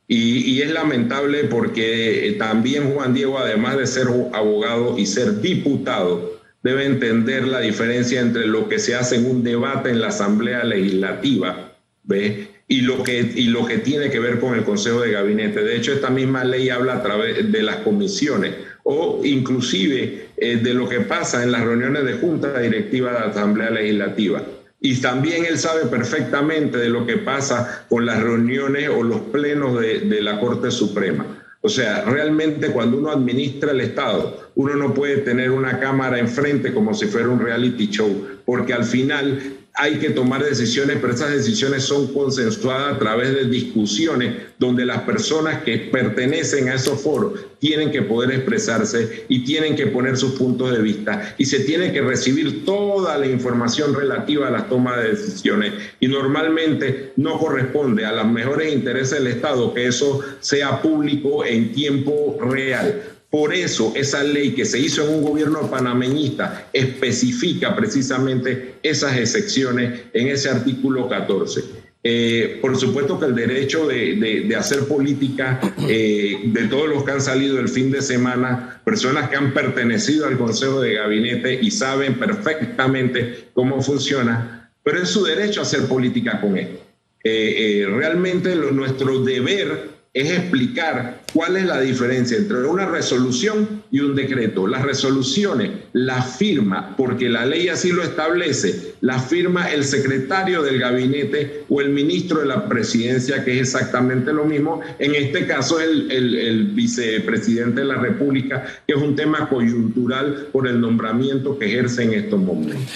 Y, 0.08 0.52
y, 0.52 0.62
es 0.62 0.72
lamentable 0.72 1.46
porque 1.46 2.36
también 2.39 2.93
Juan 2.93 3.13
Diego, 3.13 3.39
además 3.39 3.78
de 3.78 3.88
ser 3.88 4.08
abogado 4.32 4.98
y 4.98 5.06
ser 5.06 5.41
diputado, 5.41 6.37
debe 6.63 6.86
entender 6.86 7.48
la 7.48 7.60
diferencia 7.60 8.20
entre 8.20 8.48
lo 8.48 8.67
que 8.67 8.80
se 8.80 8.96
hace 8.96 9.15
en 9.15 9.26
un 9.26 9.43
debate 9.43 9.89
en 9.89 10.02
la 10.02 10.08
Asamblea 10.08 10.63
Legislativa 10.63 11.67
¿ve? 12.08 12.48
Y, 12.67 12.82
lo 12.82 13.04
que, 13.04 13.20
y 13.20 13.48
lo 13.48 13.65
que 13.65 13.78
tiene 13.78 14.10
que 14.10 14.20
ver 14.20 14.39
con 14.39 14.56
el 14.56 14.63
Consejo 14.63 15.02
de 15.02 15.12
Gabinete. 15.12 15.62
De 15.62 15.78
hecho, 15.78 15.93
esta 15.93 16.10
misma 16.10 16.43
ley 16.43 16.70
habla 16.70 16.96
a 16.96 17.04
través 17.04 17.50
de 17.52 17.63
las 17.63 17.78
comisiones 17.78 18.56
o 18.84 19.22
inclusive 19.24 20.30
eh, 20.38 20.58
de 20.58 20.74
lo 20.74 20.88
que 20.88 21.02
pasa 21.02 21.43
en 21.43 21.52
las 21.52 21.63
reuniones 21.63 22.06
de 22.06 22.13
junta 22.13 22.60
directiva 22.60 23.12
de 23.12 23.20
la 23.20 23.26
Asamblea 23.28 23.70
Legislativa. 23.70 24.41
y 24.80 24.96
también 25.02 25.46
él 25.46 25.58
sabe 25.58 25.88
perfectamente 25.88 26.78
de 26.78 26.89
lo 26.89 27.06
que 27.06 27.17
pasa 27.17 27.86
con 27.89 28.06
las 28.06 28.22
reuniones 28.22 28.89
o 28.89 29.02
los 29.04 29.22
plenos 29.22 29.80
de, 29.80 30.02
de 30.02 30.22
la 30.22 30.39
Corte 30.39 30.70
Suprema. 30.72 31.26
O 31.62 31.70
sea, 31.70 32.06
realmente 32.06 32.67
cuando 32.67 32.98
uno 32.98 33.12
administra 33.12 33.72
el 33.72 33.82
Estado, 33.82 34.52
uno 34.56 34.76
no 34.76 34.93
puede 34.93 35.17
tener 35.17 35.52
una 35.52 35.80
cámara 35.80 36.20
enfrente 36.20 36.74
como 36.74 36.93
si 36.93 37.08
fuera 37.08 37.30
un 37.30 37.39
reality 37.39 37.88
show, 37.88 38.28
porque 38.46 38.74
al 38.74 38.84
final 38.84 39.58
hay 39.80 40.00
que 40.00 40.10
tomar 40.10 40.44
decisiones, 40.44 40.98
pero 41.00 41.13
esas 41.13 41.32
decisiones 41.32 41.84
son 41.84 42.08
consensuadas 42.08 42.96
a 42.96 43.00
través 43.00 43.34
de 43.36 43.46
discusiones 43.46 44.34
donde 44.58 44.86
las 44.86 45.02
personas 45.02 45.62
que 45.62 45.78
pertenecen 45.78 46.70
a 46.70 46.74
esos 46.74 47.00
foros 47.00 47.40
tienen 47.60 47.92
que 47.92 48.02
poder 48.02 48.32
expresarse 48.32 49.26
y 49.30 49.44
tienen 49.46 49.76
que 49.76 49.86
poner 49.86 50.18
sus 50.18 50.32
puntos 50.32 50.72
de 50.72 50.82
vista 50.82 51.36
y 51.38 51.46
se 51.46 51.60
tiene 51.60 51.92
que 51.92 52.02
recibir 52.02 52.66
toda 52.66 53.20
la 53.20 53.28
información 53.28 53.94
relativa 53.94 54.48
a 54.48 54.52
la 54.52 54.68
toma 54.68 54.98
de 54.98 55.12
decisiones 55.12 55.74
y 56.00 56.08
normalmente 56.08 57.13
no 57.16 57.38
corresponde 57.38 58.04
a 58.04 58.13
los 58.13 58.26
mejores 58.26 58.74
intereses 58.74 59.20
del 59.20 59.28
Estado 59.28 59.76
que 59.76 59.86
eso 59.86 60.22
sea 60.40 60.82
público 60.82 61.46
en 61.46 61.72
tiempo 61.72 62.40
real. 62.42 63.16
Por 63.38 63.54
eso 63.54 63.93
esa 63.95 64.23
ley 64.23 64.54
que 64.54 64.65
se 64.65 64.80
hizo 64.80 65.04
en 65.04 65.13
un 65.13 65.21
gobierno 65.21 65.69
panameñista 65.69 66.69
especifica 66.73 67.76
precisamente 67.76 68.78
esas 68.82 69.15
excepciones 69.15 70.06
en 70.12 70.30
ese 70.30 70.50
artículo 70.50 71.08
14. 71.08 71.62
Eh, 72.04 72.58
por 72.60 72.76
supuesto 72.76 73.19
que 73.19 73.28
el 73.28 73.36
derecho 73.36 73.86
de, 73.86 74.56
hacer 74.58 74.88
política 74.88 75.60
eh, 75.88 76.39
de 76.45 76.63
todos 76.65 76.89
los 76.89 77.04
que 77.04 77.12
han 77.12 77.21
salido 77.21 77.60
el 77.60 77.69
fin 77.69 77.91
de 77.91 78.02
semana, 78.02 78.82
personas 78.84 79.30
que 79.30 79.36
han 79.36 79.54
pertenecido 79.54 80.26
al 80.26 80.39
Consejo 80.39 80.82
de 80.82 80.95
Gabinete 80.95 81.60
y 81.62 81.69
saben 81.69 82.15
perfectamente 82.17 83.50
cómo 83.54 83.84
funciona, 83.84 84.71
pero 84.82 85.04
es 85.04 85.10
su 85.10 85.23
derecho 85.23 85.62
hacer 85.62 85.82
política 85.82 86.41
con 86.41 86.58
esto. 86.58 86.84
Eh, 87.23 87.86
realmente 87.88 88.56
nuestro 88.56 89.23
deber 89.23 89.95
es 90.17 90.32
explicar 90.32 91.19
cuál 91.32 91.58
es 91.58 91.65
la 91.65 91.80
diferencia 91.80 92.38
entre 92.38 92.63
una 92.65 92.88
resolución 92.88 93.84
y 93.91 93.99
un 93.99 94.15
decreto. 94.15 94.65
Las 94.65 94.82
resoluciones 94.82 95.71
las 95.93 96.38
firma, 96.38 96.95
porque 96.97 97.30
la 97.30 97.45
ley 97.45 97.69
así 97.69 97.91
lo 97.91 98.01
establece, 98.01 98.95
la 99.01 99.19
firma 99.19 99.71
el 99.71 99.84
secretario 99.84 100.63
del 100.63 100.80
gabinete 100.80 101.65
o 101.69 101.82
el 101.82 101.89
ministro 101.89 102.39
de 102.39 102.47
la 102.47 102.67
presidencia, 102.67 103.43
que 103.45 103.53
es 103.53 103.75
exactamente 103.75 104.34
lo 104.34 104.45
mismo. 104.45 104.82
En 104.97 105.13
este 105.13 105.45
caso, 105.45 105.80
el, 105.80 106.10
el 106.12 106.65
vicepresidente 106.69 107.82
de 107.82 107.88
la 107.88 107.95
República, 107.97 108.65
que 108.88 108.93
es 108.93 108.99
un 108.99 109.15
tema 109.15 109.47
coyuntural 109.47 110.47
por 110.51 110.67
el 110.67 110.82
nombramiento 110.82 111.60
que 111.60 111.65
ejerce 111.65 112.03
en 112.03 112.13
estos 112.13 112.39
momentos. 112.39 112.91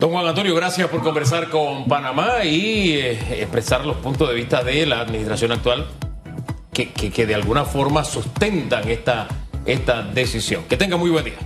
Don 0.00 0.10
Juan 0.10 0.26
Antonio, 0.26 0.54
gracias 0.54 0.88
por 0.88 1.02
conversar 1.02 1.48
con 1.48 1.86
Panamá 1.86 2.44
y 2.44 2.92
eh, 2.92 3.18
expresar 3.38 3.86
los 3.86 3.98
puntos 3.98 4.28
de 4.28 4.34
vista 4.34 4.64
de 4.64 4.86
la 4.86 5.00
administración 5.00 5.52
actual 5.52 5.86
que, 6.72 7.26
de 7.26 7.34
alguna 7.34 7.64
forma 7.64 8.04
sustentan 8.04 8.88
esta, 8.88 9.28
esta 9.66 10.02
decisión. 10.02 10.64
Que 10.68 10.76
tenga 10.76 10.96
muy 10.96 11.10
buen 11.10 11.24
día. 11.24 11.38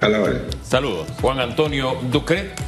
A 0.00 0.08
la 0.08 0.18
Saludos. 0.62 1.08
Juan 1.20 1.40
Antonio 1.40 1.98
Ducret. 2.10 2.58